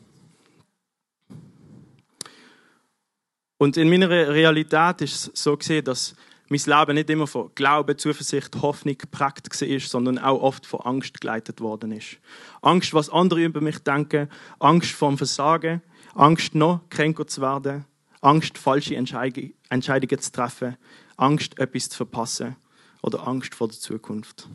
Und 3.57 3.77
in 3.77 3.89
meiner 3.89 4.09
Realität 4.09 5.01
ist 5.01 5.13
es 5.13 5.43
so 5.43 5.55
gesehen, 5.55 5.83
dass 5.83 6.15
mein 6.51 6.79
Leben 6.79 6.95
nicht 6.95 7.09
immer 7.09 7.27
von 7.27 7.49
Glauben, 7.55 7.97
Zuversicht, 7.97 8.61
Hoffnung 8.61 8.97
geprägt 8.97 9.47
war, 9.49 9.79
sondern 9.79 10.19
auch 10.19 10.41
oft 10.41 10.65
von 10.65 10.81
Angst 10.81 11.21
geleitet 11.21 11.61
worden 11.61 11.93
ist. 11.93 12.17
Angst, 12.61 12.93
was 12.93 13.09
andere 13.09 13.43
über 13.43 13.61
mich 13.61 13.79
denken, 13.79 14.29
Angst 14.59 14.91
vor 14.91 15.09
dem 15.09 15.17
Versagen, 15.17 15.81
Angst, 16.13 16.53
noch 16.53 16.81
kränker 16.89 17.25
zu 17.25 17.39
werden, 17.39 17.85
Angst, 18.19 18.57
falsche 18.57 18.97
Entscheidungen 18.97 20.19
zu 20.19 20.31
treffen, 20.31 20.75
Angst, 21.15 21.57
etwas 21.57 21.87
zu 21.87 21.97
verpassen 21.97 22.57
oder 23.01 23.25
Angst 23.25 23.55
vor 23.55 23.69
der 23.69 23.79
Zukunft. 23.79 24.49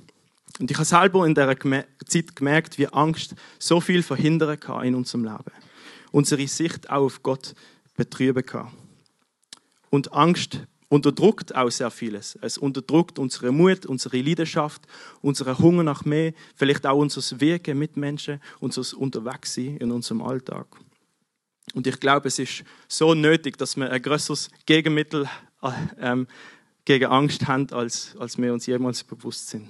Und 0.61 0.71
ich 0.71 0.77
habe 0.77 0.85
selber 0.85 1.27
in 1.27 1.35
dieser 1.35 1.57
Zeit 2.07 2.37
gemerkt, 2.37 2.77
wie 2.77 2.89
Angst 2.89 3.35
so 3.59 3.81
viel 3.81 4.03
verhindern 4.03 4.61
kann 4.61 4.85
in 4.85 4.95
unserem 4.95 5.25
Leben. 5.25 5.53
Unsere 6.13 6.47
Sicht 6.47 6.91
auch 6.91 7.05
auf 7.05 7.23
Gott 7.23 7.55
betrüben 7.97 8.45
kann. 8.45 8.71
Und 9.89 10.13
Angst 10.13 10.61
unterdrückt 10.89 11.55
auch 11.55 11.71
sehr 11.71 11.91
vieles. 11.91 12.39
Es 12.41 12.59
unterdrückt 12.59 13.19
unsere 13.19 13.53
Mut, 13.53 13.87
unsere 13.87 14.21
Leidenschaft, 14.21 14.83
unseren 15.21 15.59
Hunger 15.59 15.83
nach 15.83 16.05
mehr, 16.05 16.33
vielleicht 16.55 16.87
auch 16.87 16.99
unser 16.99 17.41
Wirken 17.41 17.79
mit 17.79 17.97
Menschen, 17.97 18.41
unser 18.61 18.97
Unterwegssein 18.97 19.77
in 19.79 19.91
unserem 19.91 20.23
Alltag. 20.23 20.67
Und 21.75 21.87
ich 21.87 21.99
glaube, 21.99 22.29
es 22.29 22.39
ist 22.39 22.65
so 22.89 23.15
nötig, 23.15 23.59
dass 23.59 23.77
wir 23.77 23.91
ein 23.91 24.01
größeres 24.01 24.51
Gegenmittel 24.67 25.29
äh, 25.63 25.71
ähm, 25.99 26.27
gegen 26.85 27.07
Angst 27.07 27.49
haben, 27.49 27.71
als, 27.73 28.17
als 28.19 28.39
wir 28.39 28.53
uns 28.53 28.67
jemals 28.67 29.03
bewusst 29.03 29.49
sind. 29.49 29.69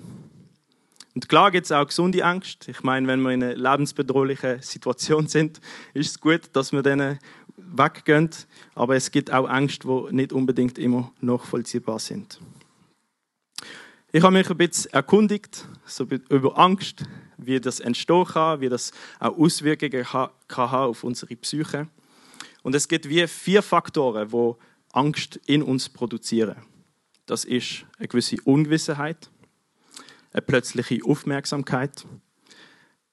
Und 1.14 1.30
klar 1.30 1.50
gibt 1.50 1.64
es 1.64 1.72
auch 1.72 1.86
gesunde 1.86 2.22
Angst. 2.22 2.68
Ich 2.68 2.82
meine, 2.82 3.06
wenn 3.08 3.22
wir 3.22 3.30
in 3.30 3.42
einer 3.42 3.56
lebensbedrohlichen 3.56 4.60
Situation 4.60 5.26
sind, 5.28 5.62
ist 5.94 6.10
es 6.10 6.20
gut, 6.20 6.42
dass 6.52 6.72
wir 6.72 6.82
denen 6.82 7.18
weggehen. 7.56 8.30
Aber 8.74 8.96
es 8.96 9.10
gibt 9.10 9.32
auch 9.32 9.48
Angst, 9.48 9.84
die 9.84 10.14
nicht 10.14 10.32
unbedingt 10.32 10.78
immer 10.78 11.12
nachvollziehbar 11.20 11.98
sind. 11.98 12.40
Ich 14.12 14.22
habe 14.22 14.32
mich 14.32 14.48
ein 14.48 14.56
bisschen 14.56 14.92
erkundigt 14.92 15.66
so 15.84 16.04
über 16.04 16.58
Angst, 16.58 17.04
wie 17.36 17.60
das 17.60 17.80
entstehen 17.80 18.24
kann, 18.24 18.60
wie 18.60 18.68
das 18.68 18.92
auch 19.18 19.36
Auswirkungen 19.36 20.04
kann 20.04 20.30
haben 20.56 20.90
auf 20.90 21.04
unsere 21.04 21.36
Psyche. 21.36 21.88
Und 22.62 22.74
es 22.74 22.88
gibt 22.88 23.08
wie 23.08 23.26
vier 23.26 23.62
Faktoren, 23.62 24.28
die 24.30 24.52
Angst 24.92 25.38
in 25.46 25.62
uns 25.62 25.88
produzieren. 25.88 26.56
Das 27.26 27.44
ist 27.44 27.84
eine 27.98 28.08
gewisse 28.08 28.36
Ungewissenheit, 28.44 29.28
eine 30.32 30.42
plötzliche 30.42 31.04
Aufmerksamkeit, 31.04 32.06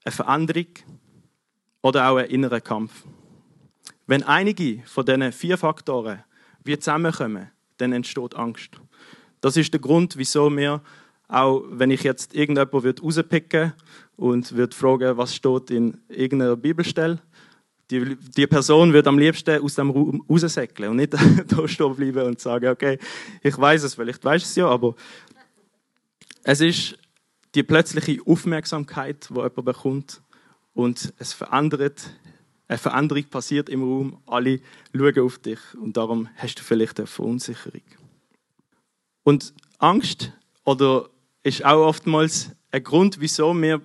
eine 0.06 0.12
Veränderung 0.12 0.68
oder 1.82 2.10
auch 2.10 2.18
ein 2.18 2.30
innerer 2.30 2.62
Kampf. 2.62 3.04
Wenn 4.06 4.24
einige 4.24 4.82
von 4.86 5.06
diesen 5.06 5.32
vier 5.32 5.58
Faktoren 5.58 6.24
wie 6.64 6.78
zusammenkommen, 6.78 7.50
dann 7.78 7.94
entsteht 7.94 8.36
Angst. 8.36 8.72
Das 9.42 9.58
ist 9.58 9.74
der 9.74 9.82
Grund, 9.82 10.18
wieso 10.18 10.50
wir 10.56 10.82
auch, 11.28 11.64
wenn 11.70 11.92
ich 11.92 12.04
jetzt 12.04 12.36
irgendjemand 12.36 13.02
rauspicken 13.02 13.74
und 14.16 14.56
würde 14.56 14.76
fragen, 14.76 15.18
was 15.18 15.36
steht 15.36 15.72
in 15.72 15.98
irgendeiner 16.08 16.56
Bibelstelle, 16.56 17.20
die, 17.90 18.16
die 18.16 18.48
Person 18.48 18.94
wird 18.94 19.08
am 19.08 19.20
liebsten 19.20 19.62
aus 19.62 19.76
dem 19.76 19.90
Raum 19.90 20.24
raussäckeln 20.30 20.92
und 20.92 20.98
nicht 20.98 21.14
da 21.48 21.68
stehen 21.68 21.96
bleiben 21.96 22.24
und 22.24 22.40
sagen, 22.40 22.68
okay, 22.68 22.98
ich 23.42 23.58
weiß 23.58 23.84
es, 23.84 23.96
vielleicht 23.96 24.24
weiß 24.24 24.44
es 24.44 24.56
ja, 24.56 24.68
aber 24.68 24.96
es 26.44 26.62
ist 26.62 26.98
die 27.56 27.64
plötzliche 27.64 28.22
Aufmerksamkeit, 28.26 29.30
die 29.30 29.36
jemand 29.36 29.66
bekommt 29.66 30.22
und 30.74 31.14
es 31.20 31.34
verändert, 31.34 32.10
eine 32.74 32.80
Veränderung 32.80 33.24
passiert 33.25 33.70
im 33.70 33.84
Raum, 33.84 34.18
alle 34.25 34.60
schauen 34.96 35.20
auf 35.20 35.38
dich 35.38 35.60
und 35.80 35.96
darum 35.96 36.27
hast 36.36 36.56
du 36.56 36.63
vielleicht 36.63 37.00
eine 37.00 37.08
Verunsicherung. 37.08 37.82
Und 39.24 39.53
Angst 39.77 40.32
oder 40.63 41.10
ist 41.44 41.63
auch 41.63 41.86
oftmals 41.86 42.50
ein 42.72 42.84
Grund, 42.84 43.20
wieso 43.20 43.53
wir 43.53 43.82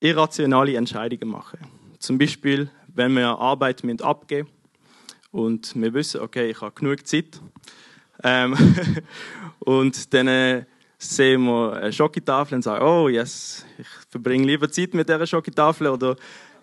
irrationale 0.00 0.76
Entscheidungen 0.76 1.28
machen. 1.28 1.58
Zum 1.98 2.16
Beispiel, 2.16 2.70
wenn 2.88 3.12
wir 3.12 3.26
Arbeit 3.26 3.84
abgeben 4.02 4.48
und 5.30 5.74
wir 5.74 5.92
wissen, 5.92 6.22
okay, 6.22 6.50
ich 6.50 6.60
habe 6.60 6.72
genug 6.74 7.06
Zeit. 7.06 7.40
Ähm, 8.22 8.56
und 9.58 10.14
dann 10.14 10.28
äh, 10.28 10.64
sehen 10.96 11.44
wir 11.44 11.74
eine 11.74 11.92
Schokotafel 11.92 12.56
und 12.56 12.62
sagen, 12.62 12.84
oh 12.84 13.08
yes, 13.08 13.66
ich 13.76 13.88
verbringe 14.08 14.46
lieber 14.46 14.70
Zeit 14.70 14.94
mit 14.94 15.08
dieser 15.08 15.26
Schokotafel 15.26 15.88
oder 15.88 16.16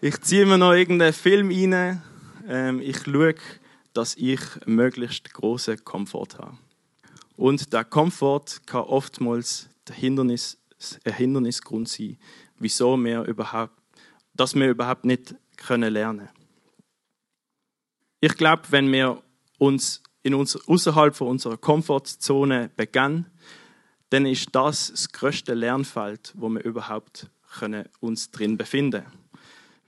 ich 0.04 0.20
ziehe 0.20 0.46
mir 0.46 0.58
noch 0.58 0.74
irgendeinen 0.74 1.14
Film 1.14 1.50
rein. 1.50 2.02
Ähm, 2.46 2.82
ich 2.82 3.06
schaue, 3.06 3.36
dass 3.94 4.16
ich 4.16 4.42
möglichst 4.66 5.34
großen 5.34 5.82
Komfort 5.86 6.38
habe. 6.40 6.58
Und 7.38 7.72
der 7.72 7.86
Komfort 7.86 8.60
kann 8.66 8.82
oftmals 8.82 9.70
der 9.88 9.96
Hindernis, 9.96 10.58
ein 11.06 11.14
Hindernisgrund 11.14 11.88
sein, 11.88 12.18
wieso 12.60 12.98
wir 12.98 13.24
überhaupt, 13.24 13.80
dass 14.34 14.56
wir 14.56 14.70
überhaupt 14.70 15.06
nicht 15.06 15.36
können 15.56 15.94
lernen. 15.94 16.28
Ich 18.20 18.36
glaube, 18.36 18.64
wenn 18.72 18.92
wir 18.92 19.24
uns 19.58 20.04
in 20.22 20.34
unser, 20.34 20.60
außerhalb 20.68 21.16
von 21.16 21.30
unserer 21.30 21.56
Komfortzone 21.56 22.72
beginnen, 22.76 23.28
dann 24.10 24.26
ist 24.26 24.50
das 24.52 24.90
das 24.90 25.10
größte 25.14 25.54
Lernfeld, 25.54 26.34
wo 26.36 26.50
wir 26.50 26.62
überhaupt 26.66 27.30
können 27.58 27.88
uns 28.02 28.32
drin 28.32 28.58
befinden. 28.58 29.06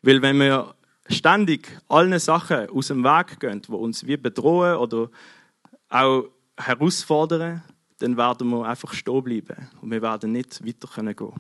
Weil 0.06 0.22
wenn 0.22 0.40
wir 0.40 0.76
ständig 1.10 1.68
allen 1.90 2.20
Sachen 2.20 2.70
aus 2.70 2.88
dem 2.88 3.04
Weg 3.04 3.40
gehen, 3.40 3.64
die 3.64 3.72
uns 3.72 4.06
wie 4.06 4.18
bedrohen 4.18 4.76
oder 4.76 5.10
auch 5.90 6.26
herausfordern, 6.58 7.64
dann 7.98 8.16
werden 8.16 8.50
wir 8.50 8.68
einfach 8.68 8.94
stehen 8.94 9.24
bleiben 9.24 9.68
und 9.82 9.90
wir 9.90 10.04
werden 10.04 10.32
nicht 10.32 10.64
weiter 10.64 10.88
gehen 10.94 11.16
können. 11.16 11.34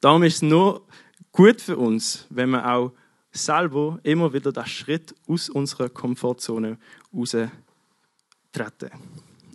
Darum 0.00 0.22
ist 0.22 0.36
es 0.36 0.42
nur 0.42 0.86
gut 1.30 1.60
für 1.60 1.76
uns, 1.76 2.26
wenn 2.30 2.50
wir 2.50 2.66
auch 2.66 2.92
selber 3.32 3.98
immer 4.02 4.32
wieder 4.32 4.50
den 4.50 4.64
Schritt 4.64 5.14
aus 5.28 5.50
unserer 5.50 5.90
Komfortzone 5.90 6.78
treten. 8.50 8.90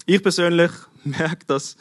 Ich 0.05 0.21
persönlich 0.21 0.71
merke, 1.03 1.47
dass 1.47 1.77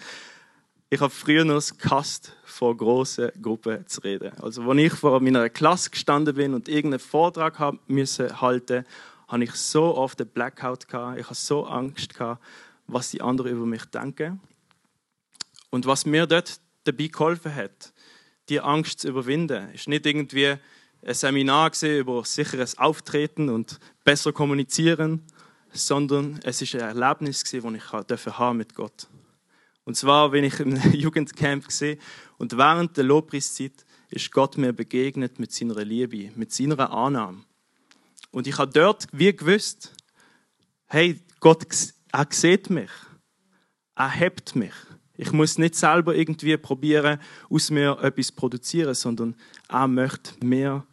ich 0.90 1.00
habe 1.00 1.10
früher 1.10 1.44
noch 1.44 1.62
gehasst, 1.76 2.32
vor 2.44 2.76
großen 2.76 3.30
Gruppen 3.42 3.86
zu 3.86 4.00
reden. 4.00 4.32
Also, 4.40 4.62
als 4.62 4.78
ich 4.80 4.92
vor 4.92 5.20
meiner 5.20 5.50
Klasse 5.50 5.90
gestanden 5.90 6.34
bin 6.34 6.54
und 6.54 6.68
irgendeinen 6.68 7.00
Vortrag 7.00 7.58
haben 7.58 7.78
müssen 7.86 8.40
halten, 8.40 8.86
habe 9.28 9.44
ich 9.44 9.52
so 9.52 9.96
oft 9.96 10.18
den 10.18 10.28
Blackout 10.28 10.88
gehabt. 10.88 11.18
Ich 11.18 11.26
habe 11.26 11.34
so 11.34 11.66
Angst 11.66 12.14
gehabt, 12.14 12.42
was 12.86 13.10
die 13.10 13.20
anderen 13.20 13.52
über 13.52 13.66
mich 13.66 13.84
denken. 13.84 14.40
Und 15.70 15.84
was 15.84 16.06
mir 16.06 16.26
dort 16.26 16.58
dabei 16.84 17.08
geholfen 17.08 17.54
hat, 17.54 17.92
die 18.48 18.60
Angst 18.60 19.00
zu 19.00 19.08
überwinden, 19.08 19.70
ist 19.74 19.88
nicht 19.88 20.06
irgendwie 20.06 20.56
ein 21.04 21.14
Seminar 21.14 21.70
über 21.82 22.24
sicheres 22.24 22.78
Auftreten 22.78 23.50
und 23.50 23.78
besser 24.04 24.32
kommunizieren, 24.32 25.22
sondern 25.70 26.40
es 26.44 26.62
ist 26.62 26.74
ein 26.74 26.80
Erlebnis 26.80 27.44
das 27.44 28.26
ich 28.26 28.38
haben 28.38 28.56
mit 28.56 28.74
Gott. 28.74 29.06
Und 29.88 29.94
zwar, 29.94 30.32
wenn 30.32 30.44
ich 30.44 30.60
im 30.60 30.76
Jugendcamp 30.92 31.66
gesehen 31.66 31.98
und 32.36 32.58
während 32.58 32.98
der 32.98 33.04
Lobpreiszeit 33.04 33.86
ist 34.10 34.30
Gott 34.30 34.58
mir 34.58 34.74
begegnet 34.74 35.38
mit 35.38 35.50
seiner 35.50 35.82
Liebe, 35.82 36.30
mit 36.36 36.52
seiner 36.52 36.92
Annahme. 36.92 37.38
Und 38.30 38.46
ich 38.46 38.58
habe 38.58 38.70
dort 38.70 39.06
wie 39.12 39.34
gewusst, 39.34 39.94
hey, 40.88 41.18
Gott, 41.40 41.64
er 42.12 42.26
sieht 42.28 42.68
mich, 42.68 42.90
er 43.94 44.10
hebt 44.10 44.54
mich. 44.54 44.74
Ich 45.16 45.32
muss 45.32 45.56
nicht 45.56 45.74
selber 45.74 46.14
irgendwie 46.14 46.58
probieren, 46.58 47.18
aus 47.48 47.70
mir 47.70 47.98
etwas 48.02 48.30
produzieren, 48.30 48.92
sondern 48.92 49.36
er 49.70 49.88
möchte 49.88 50.44
mir 50.44 50.84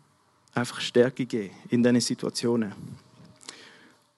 einfach 0.54 0.80
Stärke 0.80 1.26
geben 1.26 1.54
in 1.68 1.84
diesen 1.84 2.00
Situationen. 2.00 2.72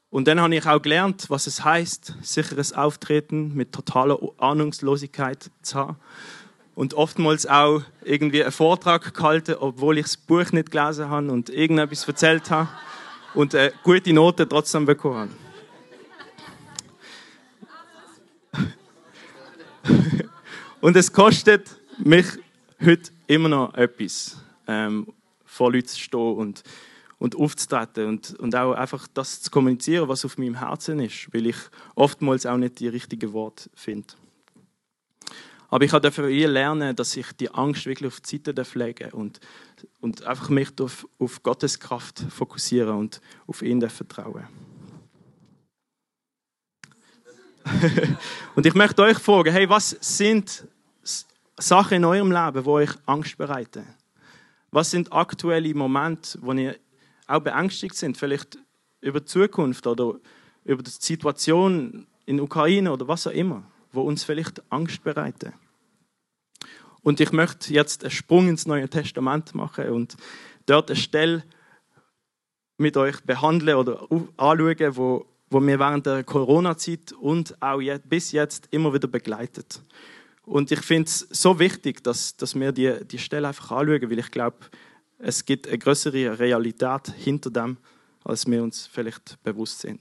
Und 0.10 0.28
dann 0.28 0.40
habe 0.40 0.56
ich 0.56 0.66
auch 0.66 0.82
gelernt, 0.82 1.30
was 1.30 1.48
es 1.48 1.64
heißt, 1.64 2.16
sicheres 2.22 2.74
Auftreten 2.74 3.54
mit 3.54 3.74
totaler 3.74 4.18
Ahnungslosigkeit 4.38 5.52
zu 5.62 5.78
haben. 5.78 5.98
Und 6.76 6.94
oftmals 6.94 7.46
auch 7.46 7.82
irgendwie 8.04 8.44
einen 8.44 8.52
Vortrag 8.52 9.14
gehalten, 9.14 9.56
obwohl 9.60 9.98
ich 9.98 10.06
das 10.06 10.18
Buch 10.18 10.52
nicht 10.52 10.72
gelesen 10.72 11.10
habe 11.10 11.32
und 11.32 11.50
irgendetwas 11.50 12.08
erzählt 12.08 12.50
habe 12.52 12.70
und 13.34 13.54
eine 13.54 13.74
gute 13.84 14.14
Note 14.14 14.48
trotzdem 14.48 14.86
bekommen 14.86 15.30
habe. 15.30 15.48
Und 20.82 20.96
es 20.96 21.12
kostet 21.12 21.70
mich 21.98 22.26
heute 22.84 23.12
immer 23.26 23.50
noch 23.50 23.74
etwas, 23.74 24.38
ähm, 24.68 25.08
vor 25.44 25.72
Leuten 25.72 25.88
zu 25.88 26.00
stehen 26.00 26.36
und, 26.36 26.64
und 27.20 27.36
aufzutreten 27.36 28.08
und, 28.08 28.36
und 28.40 28.56
auch 28.56 28.74
einfach 28.74 29.08
das 29.14 29.42
zu 29.42 29.52
kommunizieren, 29.52 30.08
was 30.08 30.26
auf 30.26 30.38
meinem 30.38 30.60
Herzen 30.60 31.00
ist, 31.00 31.34
weil 31.34 31.48
ich 31.48 31.58
oftmals 31.96 32.46
auch 32.46 32.58
nicht 32.58 32.80
die 32.80 32.88
richtigen 32.88 33.34
Worte 33.34 33.70
finde. 33.74 34.14
Aber 35.70 35.84
ich 35.84 35.92
durfte 35.92 36.28
lernen, 36.28 36.96
dass 36.96 37.18
ich 37.18 37.32
die 37.34 37.52
Angst 37.52 37.86
wirklich 37.86 38.08
auf 38.08 38.22
die 38.22 38.38
Seite 38.38 38.66
legen 38.78 39.12
und, 39.12 39.40
und 40.00 40.24
einfach 40.26 40.50
mich 40.50 40.70
auf, 40.80 41.06
auf 41.20 41.44
Gottes 41.44 41.80
Kraft 41.80 42.24
fokussieren 42.30 42.96
und 42.96 43.22
auf 43.48 43.62
ihn 43.62 43.82
vertrauen. 43.90 44.48
und 48.56 48.66
ich 48.66 48.74
möchte 48.76 49.02
euch 49.04 49.18
fragen, 49.18 49.52
hey, 49.52 49.68
was 49.68 49.90
sind 49.90 50.66
Sachen 51.58 51.98
in 51.98 52.06
eurem 52.06 52.32
Leben, 52.32 52.64
wo 52.64 52.74
euch 52.74 52.92
Angst 53.06 53.38
bereiten? 53.38 53.86
Was 54.72 54.92
sind 54.92 55.12
aktuelle 55.12 55.74
Momente, 55.74 56.38
wo 56.42 56.54
ihr 56.54 56.78
auch 57.28 57.42
beängstigt 57.42 57.96
sind, 57.96 58.18
vielleicht 58.18 58.58
über 59.02 59.20
die 59.20 59.26
Zukunft 59.26 59.86
oder 59.86 60.16
über 60.64 60.84
die 60.84 60.92
Situation 60.92 62.08
in 62.26 62.40
Ukraine 62.40 62.92
oder 62.92 63.08
was 63.08 63.28
auch 63.28 63.32
immer, 63.32 63.64
wo 63.92 64.02
uns 64.02 64.24
vielleicht 64.24 64.62
Angst 64.72 65.04
bereiten? 65.04 65.54
Und 67.02 67.20
ich 67.20 67.32
möchte 67.32 67.74
jetzt 67.74 68.04
einen 68.04 68.12
Sprung 68.12 68.50
ins 68.50 68.66
Neue 68.66 68.90
Testament 68.90 69.56
machen 69.56 69.90
und 69.90 70.18
dort 70.66 70.90
eine 70.90 71.00
Stelle 71.00 71.44
mit 72.78 72.98
euch 72.98 73.22
behandeln 73.22 73.78
oder 73.78 74.08
anschauen, 74.38 74.98
wo, 74.98 75.26
wo 75.50 75.60
mir 75.60 75.80
während 75.80 76.06
der 76.06 76.24
Corona-Zeit 76.24 77.14
und 77.14 77.62
auch 77.62 77.82
bis 78.06 78.32
jetzt 78.32 78.68
immer 78.72 78.94
wieder 78.94 79.08
begleitet. 79.08 79.82
Und 80.44 80.72
ich 80.72 80.82
finde 80.82 81.08
es 81.08 81.20
so 81.32 81.60
wichtig, 81.60 82.04
dass, 82.04 82.38
dass 82.38 82.56
wir 82.56 82.72
die, 82.72 83.06
die 83.06 83.20
Stelle 83.20 83.50
einfach 83.50 83.72
anschauen, 83.72 84.10
weil 84.10 84.20
ich 84.20 84.32
glaube, 84.32 84.58
es 85.20 85.46
gibt 85.46 85.68
eine 85.68 85.78
größere 85.78 86.40
Realität 86.40 87.14
hinter 87.18 87.50
dem, 87.50 87.78
als 88.24 88.46
wir 88.46 88.62
uns 88.62 88.88
vielleicht 88.88 89.42
bewusst 89.44 89.80
sind. 89.80 90.00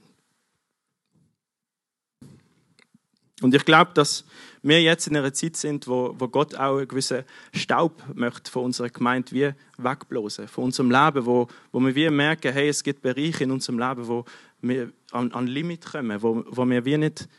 Und 3.41 3.53
ich 3.53 3.65
glaube, 3.65 3.91
dass 3.93 4.25
wir 4.63 4.81
jetzt 4.81 5.07
in 5.07 5.15
einer 5.15 5.31
Zeit 5.31 5.55
sind, 5.55 5.87
wo, 5.87 6.15
wo 6.17 6.27
Gott 6.27 6.55
auch 6.55 6.77
einen 6.77 6.87
gewissen 6.87 7.23
Staub 7.53 8.03
möchte 8.15 8.49
von 8.49 8.65
unserer 8.65 8.89
Gemeinde 8.89 9.31
wie 9.31 9.53
wegblasen, 9.77 10.47
von 10.47 10.65
unserem 10.65 10.89
Leben, 10.89 11.25
wo, 11.25 11.47
wo 11.71 11.79
wir 11.79 11.93
wie 11.93 12.09
merken, 12.09 12.51
hey, 12.51 12.67
es 12.67 12.83
gibt 12.83 13.03
Bereiche 13.03 13.43
in 13.43 13.51
unserem 13.51 13.77
Leben, 13.77 14.07
wo 14.07 14.25
wir 14.61 14.91
an, 15.11 15.31
an 15.33 15.45
Limit 15.45 15.85
kommen, 15.85 16.21
wo, 16.21 16.43
wo 16.47 16.65
wir 16.65 16.83
wie 16.83 16.97
nicht 16.97 17.29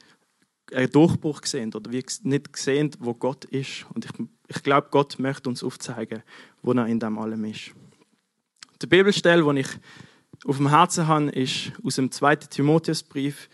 einen 0.72 0.90
Durchbruch 0.90 1.40
sehen 1.44 1.72
oder 1.74 1.90
wir 1.90 2.02
nicht 2.22 2.56
sehen, 2.56 2.90
wo 2.98 3.14
Gott 3.14 3.44
ist. 3.46 3.86
Und 3.94 4.04
ich, 4.04 4.12
ich 4.48 4.62
glaube, 4.62 4.88
Gott 4.90 5.18
möchte 5.18 5.48
uns 5.48 5.62
aufzeigen, 5.62 6.22
wo 6.62 6.72
er 6.72 6.86
in 6.86 7.00
dem 7.00 7.18
allem 7.18 7.44
ist. 7.44 7.72
Die 8.80 8.86
Bibelstelle, 8.86 9.42
die 9.52 9.60
ich 9.60 9.68
auf 10.44 10.56
dem 10.56 10.68
Herzen 10.68 11.08
habe, 11.08 11.30
ist 11.30 11.72
aus 11.82 11.96
dem 11.96 12.10
2. 12.10 12.36
Timotheusbrief. 12.36 13.48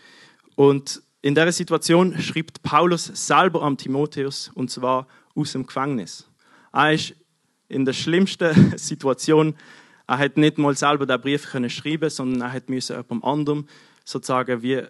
Und 0.55 1.01
in 1.21 1.33
dieser 1.33 1.51
Situation 1.51 2.19
schreibt 2.19 2.61
Paulus 2.61 3.05
selber 3.05 3.63
am 3.63 3.77
Timotheus, 3.77 4.51
und 4.53 4.69
zwar 4.69 5.07
aus 5.33 5.53
dem 5.53 5.65
Gefängnis. 5.65 6.29
Er 6.71 6.93
ist 6.93 7.15
in 7.67 7.85
der 7.85 7.93
schlimmsten 7.93 8.77
Situation. 8.77 9.55
Er 10.07 10.19
hat 10.19 10.37
nicht 10.37 10.57
mal 10.57 10.77
selber 10.77 11.05
den 11.05 11.19
Brief 11.19 11.49
können 11.49 11.69
schreiben, 11.69 12.09
sondern 12.09 12.41
er 12.41 12.53
hat 12.53 12.69
müssen 12.69 12.95
jemandem 12.95 13.23
anderem 13.23 13.67
sozusagen 14.03 14.61
wie 14.61 14.83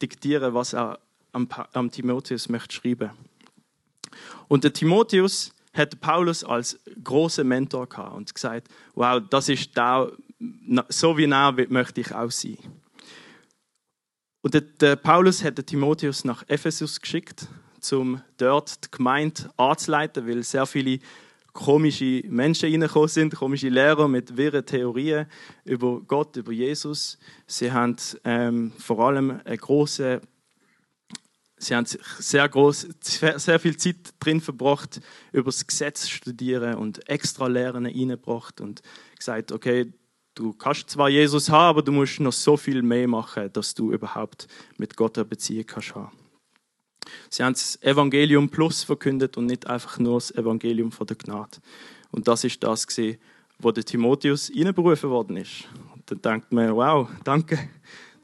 diktieren, 0.00 0.54
was 0.54 0.72
er 0.72 1.00
am, 1.32 1.48
am 1.72 1.90
Timotheus 1.90 2.48
möchte 2.48 2.74
schreiben. 2.74 3.10
Und 4.48 4.64
der 4.64 4.72
Timotheus 4.72 5.52
hat 5.72 6.00
Paulus 6.00 6.42
als 6.44 6.78
großer 7.02 7.44
Mentor 7.44 7.88
gehabt 7.88 8.16
und 8.16 8.34
gesagt, 8.34 8.68
wow, 8.94 9.22
das 9.30 9.48
ist 9.48 9.76
da, 9.76 10.10
so 10.88 11.16
wie 11.16 11.30
er 11.30 11.52
möchte 11.68 12.00
ich 12.00 12.14
auch 12.14 12.30
sein. 12.30 12.58
Und 14.42 14.54
der, 14.54 14.62
der 14.62 14.96
Paulus 14.96 15.44
hat 15.44 15.58
den 15.58 15.66
Timotheus 15.66 16.24
nach 16.24 16.42
Ephesus 16.48 17.00
geschickt, 17.00 17.46
um 17.92 18.22
dort 18.38 18.84
die 18.84 18.90
Gemeinde 18.90 19.50
anzuleiten, 19.56 20.26
weil 20.26 20.42
sehr 20.42 20.66
viele 20.66 20.98
komische 21.52 22.22
Menschen 22.26 22.70
reingekommen 22.70 23.08
sind, 23.08 23.34
komische 23.34 23.68
Lehrer 23.68 24.08
mit 24.08 24.36
wirren 24.36 24.64
Theorien 24.64 25.26
über 25.64 26.00
Gott, 26.00 26.36
über 26.36 26.52
Jesus. 26.52 27.18
Sie 27.46 27.70
haben 27.70 27.96
ähm, 28.24 28.72
vor 28.78 29.00
allem 29.00 29.40
eine 29.44 29.56
große 29.56 30.20
Sie 31.62 31.74
haben 31.74 31.84
sehr, 31.84 32.48
groß, 32.48 32.88
sehr 33.00 33.60
viel 33.60 33.76
Zeit 33.76 34.14
drin 34.18 34.40
verbracht, 34.40 35.02
über 35.30 35.50
das 35.50 35.66
Gesetz 35.66 36.08
studieren 36.08 36.76
und 36.76 37.06
extra 37.06 37.48
Lehren 37.48 37.84
reingebracht 37.84 38.62
und 38.62 38.80
gesagt, 39.14 39.52
okay, 39.52 39.92
du 40.34 40.54
kannst 40.54 40.88
zwar 40.88 41.10
Jesus 41.10 41.50
haben, 41.50 41.68
aber 41.68 41.82
du 41.82 41.92
musst 41.92 42.18
noch 42.18 42.32
so 42.32 42.56
viel 42.56 42.80
mehr 42.80 43.06
machen, 43.06 43.52
dass 43.52 43.74
du 43.74 43.92
überhaupt 43.92 44.46
mit 44.78 44.96
Gott 44.96 45.18
eine 45.18 45.26
Beziehung 45.26 45.66
kannst 45.66 45.94
haben. 45.94 46.16
Sie 47.28 47.42
haben 47.42 47.52
das 47.52 47.80
Evangelium 47.82 48.48
Plus 48.48 48.82
verkündet 48.82 49.36
und 49.36 49.44
nicht 49.44 49.66
einfach 49.66 49.98
nur 49.98 50.14
das 50.14 50.30
Evangelium 50.30 50.90
von 50.90 51.06
der 51.06 51.16
Gnade. 51.16 51.58
Und 52.10 52.26
das 52.26 52.42
ist 52.44 52.62
das 52.64 52.86
wo 53.58 53.70
der 53.70 53.84
Timotheus 53.84 54.50
berufen 54.50 55.10
worden 55.10 55.36
ist. 55.36 55.68
Und 55.94 56.10
dann 56.10 56.22
denkt 56.22 56.52
man, 56.52 56.74
wow, 56.74 57.06
danke, 57.22 57.58